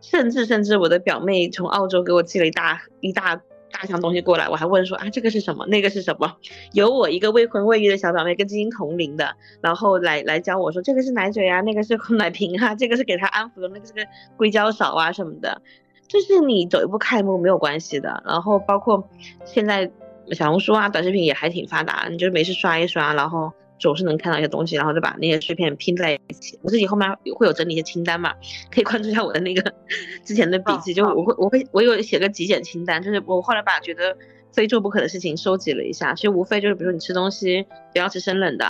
[0.00, 3.34] 甚至甚至我的表妹从澳洲给我寄了一大一大
[3.72, 5.66] 大箱东西过来，我还问说啊，这个是什么？
[5.66, 6.36] 那个是什么？
[6.72, 15.60] 有我一个未婚未育的小表妹跟晶晶同龄的，然后来来教我说，这个是奶嘴啊，那个是奶瓶啊，这个是给她安抚的，那个是个硅胶勺啊什么的。
[16.08, 18.22] 就是你走一步看一步没有关系的。
[18.26, 19.08] 然后包括
[19.44, 19.90] 现在
[20.32, 26.58] 小红书啊、短视频也还挺发达，你就没事刷一刷，然后总是能看到一些东西，然后就把那些碎片拼在一起。
[26.62, 28.32] 我自己后面会有整理一些清单嘛，
[28.70, 29.74] 可以关注一下我的那个
[30.24, 34.16] 之前的笔记，就我会我会我有写个极简清单，就是我后来把觉得
[34.52, 38.64] 非做不可的事情收集了一下，其实无非就是比如说你吃东西不要吃生冷的。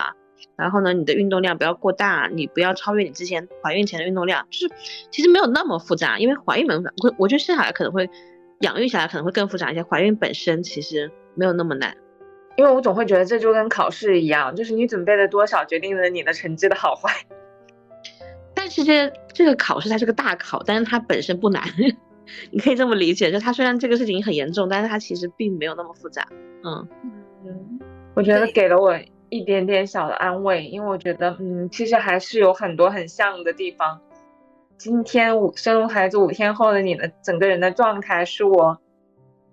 [0.57, 4.75] 然后呢，你的运动量不要过大，你不要超越你之前怀孕前的运动量，就是
[5.11, 8.09] 其实没有那么复杂，因为怀孕门我我觉得生下来可能会
[8.61, 11.97] 养育下来可能会更复杂一些，怀孕本身其实没有那么难，
[12.57, 17.13] 因为我总会觉得这就跟考试一样，就是你准备的多少决定了你的成绩的好坏。
[18.55, 21.63] 但是这这个考试它是个大考，但是它本身不难，
[22.53, 26.27] 你可以这么理解，就它虽然这个事情很严重，但是它其实并没有那么复杂。
[26.63, 26.89] 嗯
[27.45, 27.81] 嗯，
[28.15, 28.97] 我觉得给了我。
[29.29, 34.01] 一点点小的安慰，因为我觉得，嗯，其实还是有很多很像的地方。
[34.77, 38.79] 今天五生孩子五天后的你的整个人的状态，是我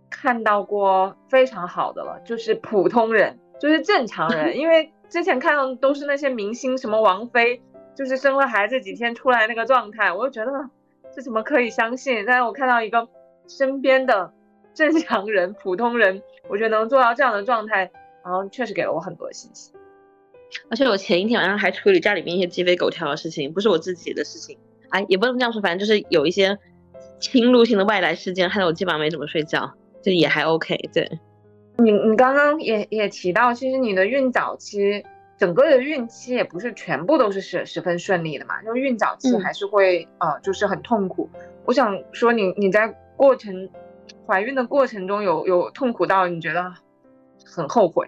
[0.10, 4.58] 看到过非常好的了，就是普通人，就是正常人。
[4.58, 7.62] 因为之前看到都是那些明星，什么王菲，
[7.96, 10.70] 就是生了孩子几天出来那个状态，我就觉得
[11.16, 12.26] 这怎么可以相信？
[12.26, 13.08] 但是我看到一个
[13.48, 14.34] 身边的
[14.74, 17.92] 正常人、普通人，我觉得能做到这样的状态。
[18.24, 19.72] 然后确实给了我很多信息，
[20.70, 24.58] 而且我前一天晚上还处理家里面一些鸡飞狗跳的事情，不是我自己的事情，
[24.90, 26.58] 哎，也不能这样说，反正就是有一些
[27.20, 30.78] 侵入性的外来事件，害得我基本上没怎么睡觉，就也还 OK。
[30.94, 31.20] 对，
[31.78, 35.04] 你你刚刚也也提到，其实你的孕早期，
[35.38, 41.30] 整个的孕期也不是全部都是十十分顺利的嘛，因为孕早期还是会呃就是很痛苦。
[41.66, 43.70] 我想说你你在过程
[44.28, 46.74] 怀孕的过程中有有痛苦到你觉得？
[47.46, 48.08] 很后悔，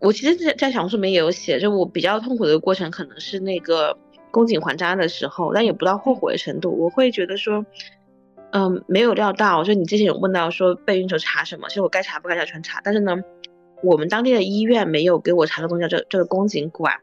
[0.00, 3.98] 我其实，在在小红书里面也有写，就我比较痛苦的过程，可能是那个
[4.30, 6.70] 宫颈环扎的时候，但也不到后悔的程度。
[6.70, 7.66] 我会觉得说，
[8.52, 13.16] 嗯，没有料到，就你之前有问到说备孕时候查什么，其实我该查不该查全查，但是呢，
[13.82, 16.94] 我们当地的医院没有给我查个东西叫这这个宫颈管，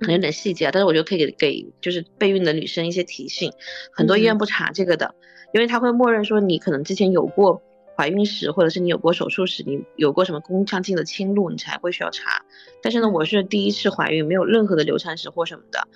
[0.00, 3.52] 可能有点细节，但是我觉得可以给给就是备孕的女生一些提醒，
[3.92, 5.14] 很多医院不查这个的，
[5.52, 7.62] 因为他会默认说你可能之前有过。
[7.98, 12.44] 怀孕史，或者是你有过手术史，你有过什么宫腔镜的侵入，你才会需要查。
[12.80, 15.88] 但是呢，我是第一次怀孕，没有任何的流产史或什么的。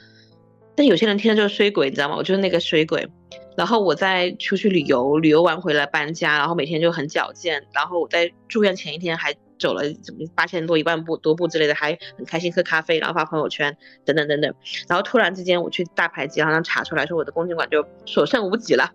[0.74, 2.16] 但有些人听着就是衰鬼，你知道吗？
[2.16, 3.08] 我就是那个衰鬼。
[3.56, 7.64] 然后我在出去旅游，旅游完回来搬家，然后每天就很矫健。
[7.72, 14.52] 然后我在住院前一天还走了怎么八千多一万步多步之类的，还很开心喝咖啡，然后发朋友圈等等等等。
[14.88, 18.90] 然后突然之间我去大排畸，好像查出来说我的宫颈管就所剩无几了，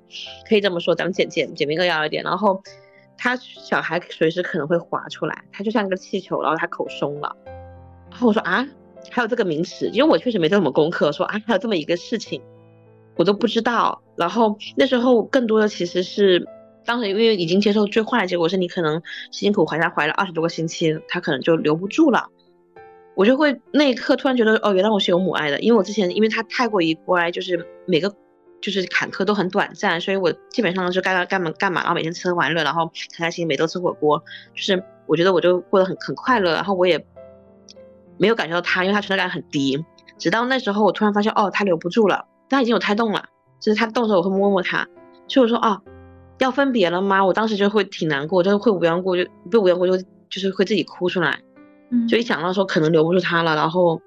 [0.50, 2.22] 可以这么说，咱们简简简明扼要一点。
[2.22, 2.62] 然后。
[3.18, 7.36] 他小孩随时可能会滑出来，他就像一个气球，然后他口松了。
[8.12, 8.68] 然后我说啊，
[9.10, 12.42] 还有这个名词，因为我确实没做什么功课，说啊还有这么一个事情，
[13.16, 14.02] 我都不知道。
[14.16, 16.48] 然后那时候更多的其实是，
[16.86, 19.02] 当时因为已经接受最坏的结果是你可能
[19.32, 22.30] 辛苦怀胎怀了二十多个星期，他可能就留不住了。
[23.16, 28.14] 我就会那一刻突然觉得哦，原来我是有母爱的，因为我之前因为他太过于乖，就是每个。
[28.60, 34.18] 就是坎坷都很短暂，所以我基本上是该干嘛干嘛，然后每天吃喝玩乐，然后开开心，每周吃火锅，
[34.56, 37.06] 就是我觉得我就过得很很快乐，然后我也
[38.18, 39.84] 没有感觉到他，因为他存在感很低。
[40.18, 43.26] 直到那时候，我突然发现，哦，他留不住了，他已经有胎动了，
[43.60, 44.88] 就是他动的时候我会摸摸他，
[45.28, 45.80] 所以我说，哦，
[46.40, 47.24] 要分别了吗？
[47.24, 49.98] 我当时就会挺难过，就是会无缘无故就不无缘无故就
[50.30, 51.40] 就是会自己哭出来，
[51.92, 54.02] 嗯，就一想到说可能留不住他了，然后。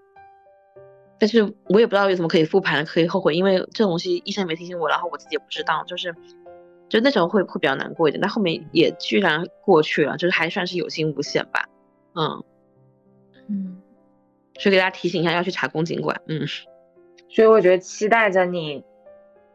[1.20, 6.14] 但是我也不知道有什么可以复盘，可以后悔，因为这东西医生没提醒我，然后我自己也不知道，就是，
[6.88, 11.68] 就那时候会会比较难过一点，但后面也居然过去了，就是还算是有惊无险吧，
[12.14, 12.42] 嗯。
[13.52, 13.82] 嗯，
[14.58, 16.46] 所以给大家提醒一下，要去查宫颈管，嗯，
[17.28, 18.84] 所以我觉得期待着你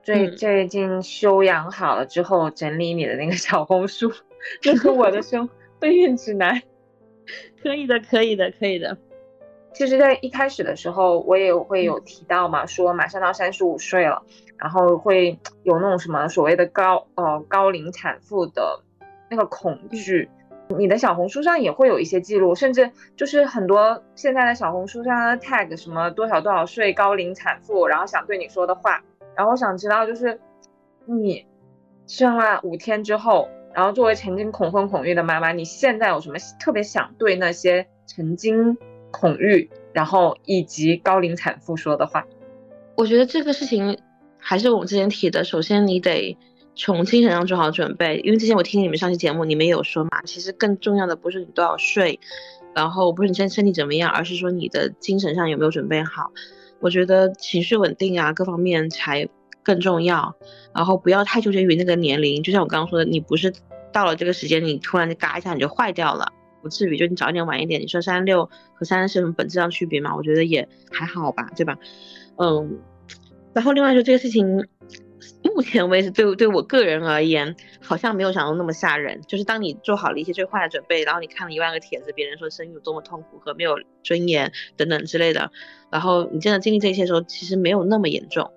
[0.03, 4.11] 最最近休养好了之后，整理你的那个小红书，
[4.61, 5.49] 这是我的生
[5.79, 6.61] 备孕指南，
[7.63, 8.97] 可以的，可以的，可以的。
[9.75, 14.23] 其实，在一开始的时候，我也会有提到嘛，说马上到三十五岁了，
[14.57, 18.79] 然后会有那种什么所谓的高呃高龄产妇的
[19.29, 20.29] 那个恐惧。
[20.69, 29.03] 你的小红书上也会有一些记录，甚至就是很多现在的小红书上的 tag 什么多少多少岁高龄产妇，然后想对你说的话。
[29.35, 30.39] 然后我想知道，就是
[31.05, 31.45] 你
[32.07, 38.77] 生了五天之后，然后作为曾经恐婚恐育的妈妈，你现在有什么特别想对那些曾经？
[39.15, 42.25] 恐育，然后以及高龄产妇说的话，
[42.97, 43.97] 我觉得这个事情
[44.37, 45.43] 还是我们之前提的。
[45.43, 46.37] 首先，你得
[46.75, 52.19] 从精神上做好准备，因为之前我听你们上期节目，你们也有说嘛，其实更重要的不是你多少岁，
[52.75, 56.31] 然后不是你现在身体怎么样，而是说你的精神上有没有准备好。
[56.81, 59.27] 我觉得情绪稳定啊，各方面才
[59.63, 60.35] 更重要，
[60.73, 62.43] 然后不要太纠结于那个年龄。
[62.43, 63.53] 就像我刚刚说的，你不是
[63.93, 66.33] 到了这个时间，你突然就嘎一下你就坏掉了，
[66.65, 66.97] 不至于。
[66.97, 70.15] 就你早一点晚一点，你说三六和三十是什么本质上区别嘛？
[70.15, 71.77] 我觉得也还好吧，对吧？
[72.37, 72.79] 嗯，
[73.53, 74.65] 然后另外就这个事情。
[75.55, 79.21] 目前为止，对对我个人而言，好像没有想到那么吓人。
[79.25, 85.51] 就是当你做好了一些最坏的准备，然后你看了一万个帖子，别人说生育有多么痛苦和没有尊严等等之类的，
[85.89, 88.51] 然后你真的经历这些时候，其实没有那么严重，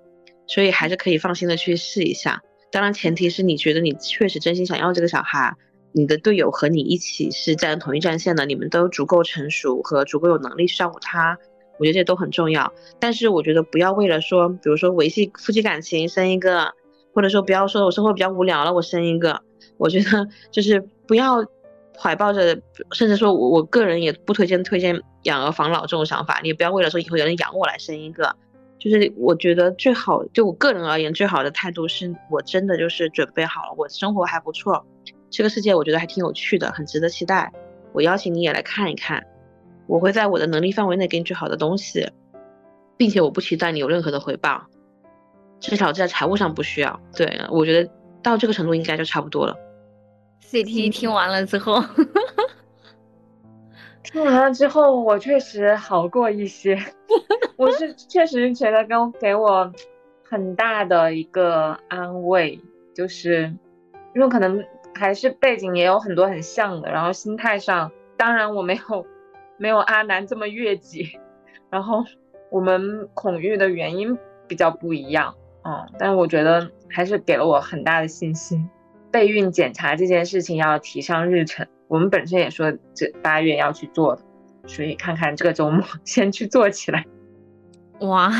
[0.48, 2.42] 所以还是可以放心的去试一下。
[2.72, 5.54] 当然，前提是你觉得你确实真心想要这个小孩，
[5.92, 11.38] 你的队友和你一起是站同一战线的，你们都足够成熟和足够有能力去照顾他。
[11.78, 16.72] 我觉得这都很重要，但是我觉得不要为了说，比如说维系夫妻感情生一个，
[17.14, 19.40] 或者说不要说我生活比较无聊了我生一个，
[19.76, 21.36] 我觉得 就是不要
[21.96, 22.60] 怀抱着，
[22.90, 28.34] 甚至说我我个人也不推荐推荐养儿防老这种想法，你也不要为了说以后有人养我来生一个，
[28.80, 34.84] 就是我觉得最好就我个人而言最好的态度是我真的就是准备好了，我生活还不错，
[35.30, 37.52] 这个世界我觉得还挺有趣的，很值得期待，
[37.92, 39.26] 我邀请你也来看一看。
[39.86, 42.10] 我会在我的能力范围内给你最好的东西，
[42.96, 44.66] 并且我不期待你有任何的回报，
[45.60, 47.00] 至少在财务上不需要。
[47.14, 47.90] 对我觉得
[48.22, 49.56] 到这个程度应该就差不多了。
[50.42, 51.82] CT 听完了之后，
[54.02, 56.78] 听完了之后我确实好过一些，
[57.56, 59.72] 我是 确实觉得跟给我
[60.24, 62.60] 很大的一个安慰，
[62.94, 63.52] 就是
[64.14, 64.62] 因为可能
[64.98, 69.06] 还是背景也有很多很像的，然后心态上当然我没有。
[69.60, 71.18] 没有阿南这么越级，
[71.68, 72.04] 然后
[72.48, 75.34] 我们恐育的原因比较不一样，
[75.64, 78.70] 嗯，但是我觉得还是给了我很大的信心。
[79.10, 84.22] 备孕检查这件事情要提上日程，我们本身也说这八月要去做的，
[84.64, 87.04] 所以看看这个周末 先去做起来。
[88.02, 88.32] 哇，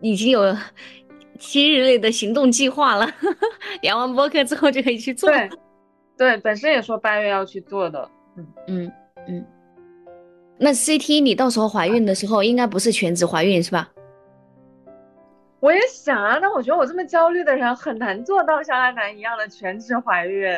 [0.00, 0.52] 已经有
[1.38, 3.08] 七日内的行动计划了，
[3.82, 5.30] 聊完播客之后就可以去做。
[5.30, 5.48] 对，
[6.16, 8.92] 对，本身也说八月要去做的，嗯嗯
[9.28, 9.46] 嗯。
[10.56, 13.90] 那 CT 你到时候怀孕的时候应该不是全职怀孕是吧？
[15.60, 20.54] 我也想啊，但我觉得我这么焦虑的人很难做到像阿南一样的全职怀孕。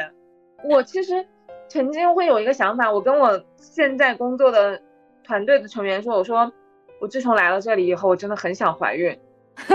[0.65, 1.25] 我其实
[1.69, 4.81] 曾经会有一个想法，我跟我现在工作的
[5.23, 6.53] 团队的成员说，我说
[7.01, 9.17] 我自从来了这里以后，我真的很想怀孕，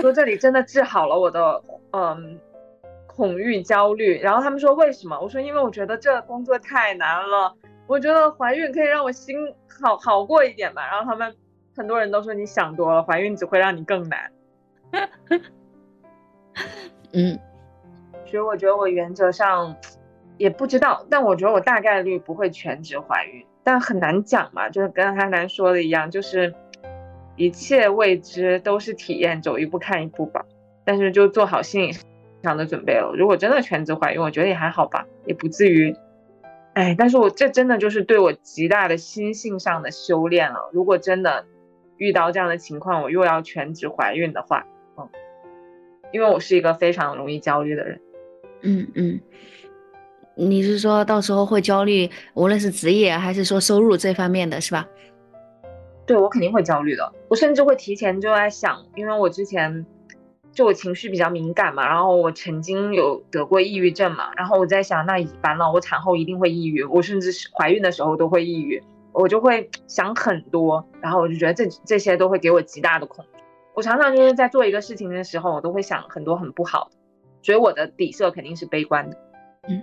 [0.01, 1.63] 说这里真的治好了我的
[1.93, 2.39] 嗯
[3.15, 4.19] 恐育焦虑。
[4.19, 5.19] 然后他们说为什么？
[5.19, 7.55] 我说因为我觉得这工作太难了。
[7.87, 9.35] 我觉得怀孕可以让我心
[9.83, 11.35] 好好过一点吧，然后他们
[11.75, 14.31] 很多人都说你想多了，怀孕只会让你更难。
[17.11, 17.37] 嗯，
[18.25, 19.75] 所以我觉得我原则上
[20.37, 26.53] 也不知道，但我觉得我大概率不会全职怀孕，但很难讲嘛，就是跟阿南说的一样，就是
[27.35, 30.45] 一切未知都是体验，走一步看一步吧。
[30.85, 31.93] 但是就做好心理
[32.43, 35.95] 上的准备了，如果真的全职怀孕，我觉得也还好吧，也不至于。
[36.73, 40.69] 哎，但是我这真的就是对我极大的心性上的修炼了。
[40.71, 41.45] 如果真的
[41.97, 44.65] 遇到这样的情况，我又要全职怀孕的话，
[44.97, 45.09] 嗯，
[46.11, 47.99] 因为我是一个非常容易焦虑的人。
[48.61, 49.19] 嗯嗯，
[50.35, 54.87] 你是说到时候会焦虑，无论是职业还是说收入这方面的是吧？
[56.05, 59.85] 对我肯定会焦虑的，我甚至会提前就在想，因为我之前。
[60.53, 68.83] 就我情绪比较敏感嘛，然后我曾经有得过抑郁症嘛，然后我在想，那完了，我产后一定会抑郁，我甚至是怀孕的时候都会抑郁，
[69.13, 73.43] 我就会想很多，然后我就觉得这这些都会给我极大的恐惧。
[73.73, 76.97] 我常常就是在做一个事情的时候，我都会想很多很不好的，
[77.41, 79.17] 所以我的底色肯定是悲观的。
[79.69, 79.81] 嗯，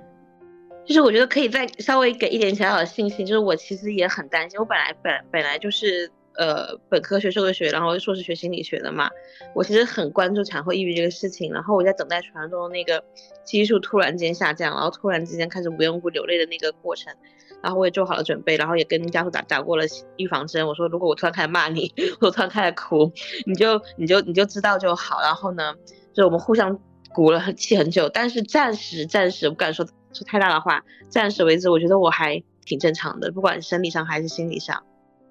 [0.84, 6.12] 就是我觉得可以再稍微给一点小小的信心，就是我其实也很担心，我本来本本来就是。
[6.38, 9.10] 呃，本科学社会学，然后硕士学心理学的嘛。
[9.56, 13.02] 我其实很关注产后抑郁这个事情，然后我在等待传说中那个
[13.44, 17.12] 激素突然间下降，然后突然之间开始无缘无故流泪的那个过程，
[17.60, 19.82] 然后我也做好了准备，然后也跟家属打打过了
[20.16, 20.64] 预防针。
[20.64, 23.12] 我说如果我突然开始骂你， 我突然开始哭，
[23.44, 25.20] 你就你就你就知道就好。
[25.20, 25.74] 然后呢，
[26.12, 26.78] 就我们互相
[27.12, 34.84] 鼓了很气很久，但是暂时暂时不敢说说太大的话，暂时为止，我觉得我还挺正常的，不管生理上还是心理上。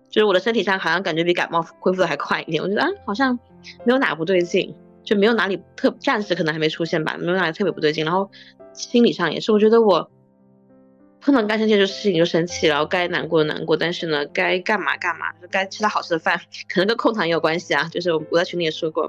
[0.09, 3.37] 就是我的身体上好像感觉比感冒恢复的还快一点，我觉得啊好像
[3.83, 8.05] 没有哪不对劲，就没有哪里特暂时可能还没出现吧，没有哪里特别不对劲。
[8.05, 8.31] 然后
[8.73, 10.09] 心理上也是，我觉得我
[11.19, 16.39] 碰到该生气的事情就生气，然后该难过的难过，但是呢该干嘛干嘛，就该吃到好吃的饭，
[16.69, 17.89] 可能跟控糖也有关系啊。
[17.91, 19.03] 就是我在群里也说过，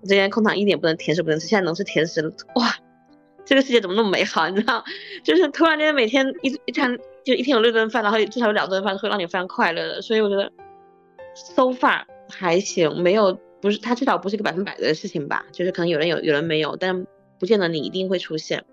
[0.00, 2.72] 我之前控糖一点不能甜食不能吃，现在能吃甜食了，哇，
[3.44, 4.48] 这个世界怎么那么美好？
[4.48, 4.84] 你知道，
[5.24, 6.96] 就是突然间每天一一餐。
[7.26, 10.52] 就一天有六顿饭，然后至少有两顿饭会让你非常快乐的，所以我觉得
[11.34, 17.04] so far 还行，没有不不是它至少不是一个百分百的事情吧，就是可能有人有有人没有，但
[17.40, 18.64] 不见得你一定会出现。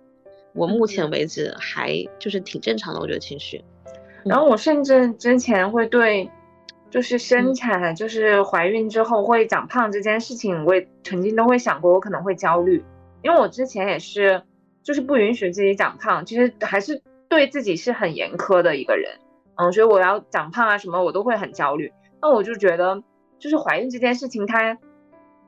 [0.54, 3.64] 我目前为止还就是挺正常的，我觉得情绪。
[4.24, 6.30] 然后我甚至之前会对，
[6.91, 12.86] 就是生产，就是怀孕之后会长胖这件事情，我也曾经都会想过，我可能会焦虑，
[13.24, 14.43] 因为我之前也是，
[14.84, 17.01] 就是不允许自己长胖，其实还是
[17.34, 19.17] 对自己是很严苛的一个人，
[19.55, 21.91] 嗯，所以我要长胖啊什么，我都会很焦虑。
[22.21, 23.01] 那我就觉得，
[23.39, 24.77] 就是怀孕这件事情，它，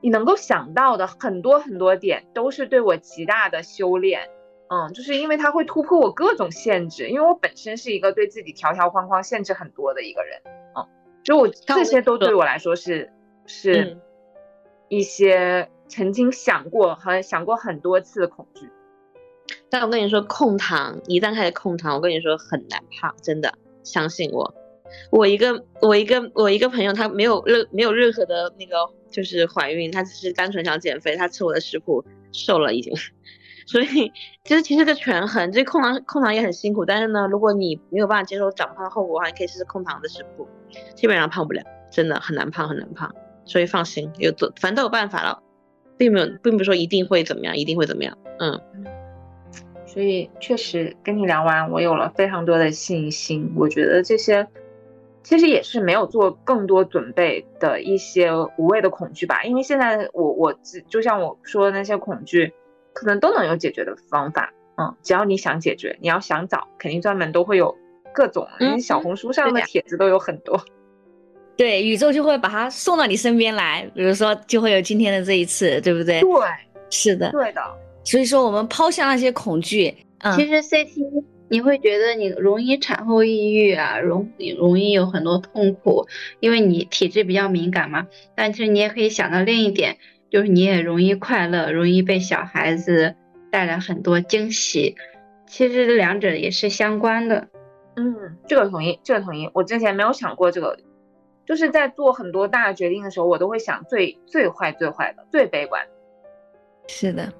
[0.00, 4.28] 你能够想到的很多很多点，都是对我极大的修炼。
[4.68, 10.40] 嗯，就是因为它会突破我各种限制，因为我本身是一个对自己条条框框限制很多的一个人，
[10.74, 10.84] 嗯，
[11.22, 13.12] 就我这些都对我来说是
[13.46, 13.96] 是
[14.88, 18.68] 一些曾经想过很想过很多次的恐惧。
[19.78, 23.52] 但我跟你说，控糖一旦开始控糖，我跟你说很难胖，真的，
[23.84, 24.54] 相信我。
[25.10, 28.74] 我一个我一个我一个朋友，他没有任没有任何的那个
[29.10, 32.02] 就是怀孕，他只是单纯想减肥，他吃我的食谱
[32.32, 32.94] 瘦了已经。
[33.68, 34.10] 所以
[34.44, 36.86] 其实其实个权衡，这控糖控糖也很辛苦。
[36.86, 40.48] 但是呢，如果你没有办法接受长胖的后果的话，你可以试试控糖的食谱，
[40.94, 43.14] 基本上胖不了，真的很难胖很难胖。
[43.44, 45.42] 所以放心，有都反正都有办法了，
[45.98, 48.16] 并没有并不是说一定会怎么样，一定会怎么样。
[48.38, 48.60] 嗯，
[49.96, 53.50] 所以确实跟你聊完，我有了非常多的信心。
[53.56, 54.46] 我觉得这些
[55.22, 59.42] 其实也是没有做更多准备的一些无谓的恐惧吧。
[59.44, 60.54] 因为现在我我
[60.86, 62.52] 就像我说的那些恐惧。
[62.98, 67.76] 可能都能有解决的方法，嗯，只要你想解决，你要想找，肯定专门都会有
[68.14, 70.58] 各种，嗯，小红书上的帖子都有很多，
[71.58, 76.22] 对，宇宙就会把它送到你身边来，比如说就会有今天的这一次，对不对？
[76.22, 76.30] 对，
[76.88, 77.60] 是的，对的。
[78.06, 86.06] 所以说我们抛下那些恐惧，嗯，其实 CT 你会觉得你容易产后抑郁啊，容容易有很多痛苦，
[86.40, 88.06] 因为你体质比较敏感嘛。
[88.34, 89.98] 但其实你也可以想到另一点。
[90.28, 93.14] 就是你也容易快乐，容易被小孩子
[93.48, 94.96] 带来很多惊喜，
[95.46, 97.46] 其实这两者也是相关的。
[97.94, 99.48] 嗯，这个同意，这个同意。
[99.54, 100.76] 我之前没有想过这个，
[101.46, 105.86] 就是在做很多大决定的时候，我都会想最最坏、最坏的、最悲观。
[106.88, 107.32] 是的，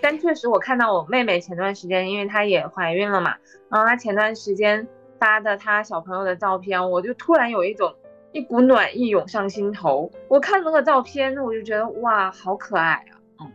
[0.00, 3.36] 但确实我看到我妹妹前段时间，因为她也怀孕了嘛，
[3.70, 4.86] 然后她前段时间
[5.18, 7.94] 发的她小朋友的照片，我就突然有一种。
[8.32, 13.02] 一股暖意涌上心头，我看那个照片，我就觉得哇，好可爱
[13.38, 13.48] 啊！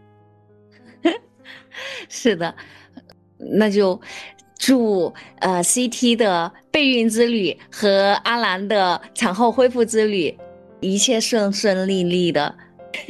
[1.04, 1.14] 嗯，
[2.10, 2.56] 是的，
[3.38, 4.02] 那就
[4.58, 10.36] 祝呃 CT 的备孕之旅和阿兰的产后恢复之旅
[10.80, 12.56] 一切顺顺利利的。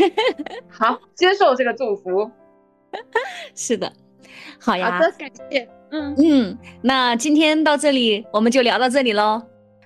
[0.67, 2.29] 好，接受这个祝福。
[3.55, 3.91] 是的，
[4.59, 5.67] 好呀，好的，感谢。
[5.91, 9.41] 嗯嗯，那今天到这里，我们就聊到这里喽。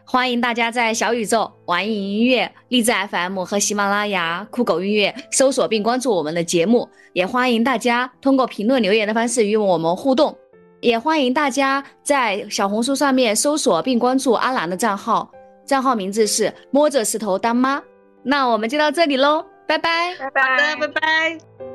[0.07, 10.37] 欢迎大家在小宇宙、网易音乐、荔枝 FM 和喜马拉雅、酷狗音乐搜索并关注我们的节目，也欢迎大家通过评论留言的方式与我们互动，
[10.79, 15.31] 也欢迎大家在小红书上面搜索并关注阿兰的账号，
[15.65, 17.81] 账号名字是摸着石头当妈。
[18.21, 21.74] 那我们就到这里喽，拜拜，拜拜，拜拜。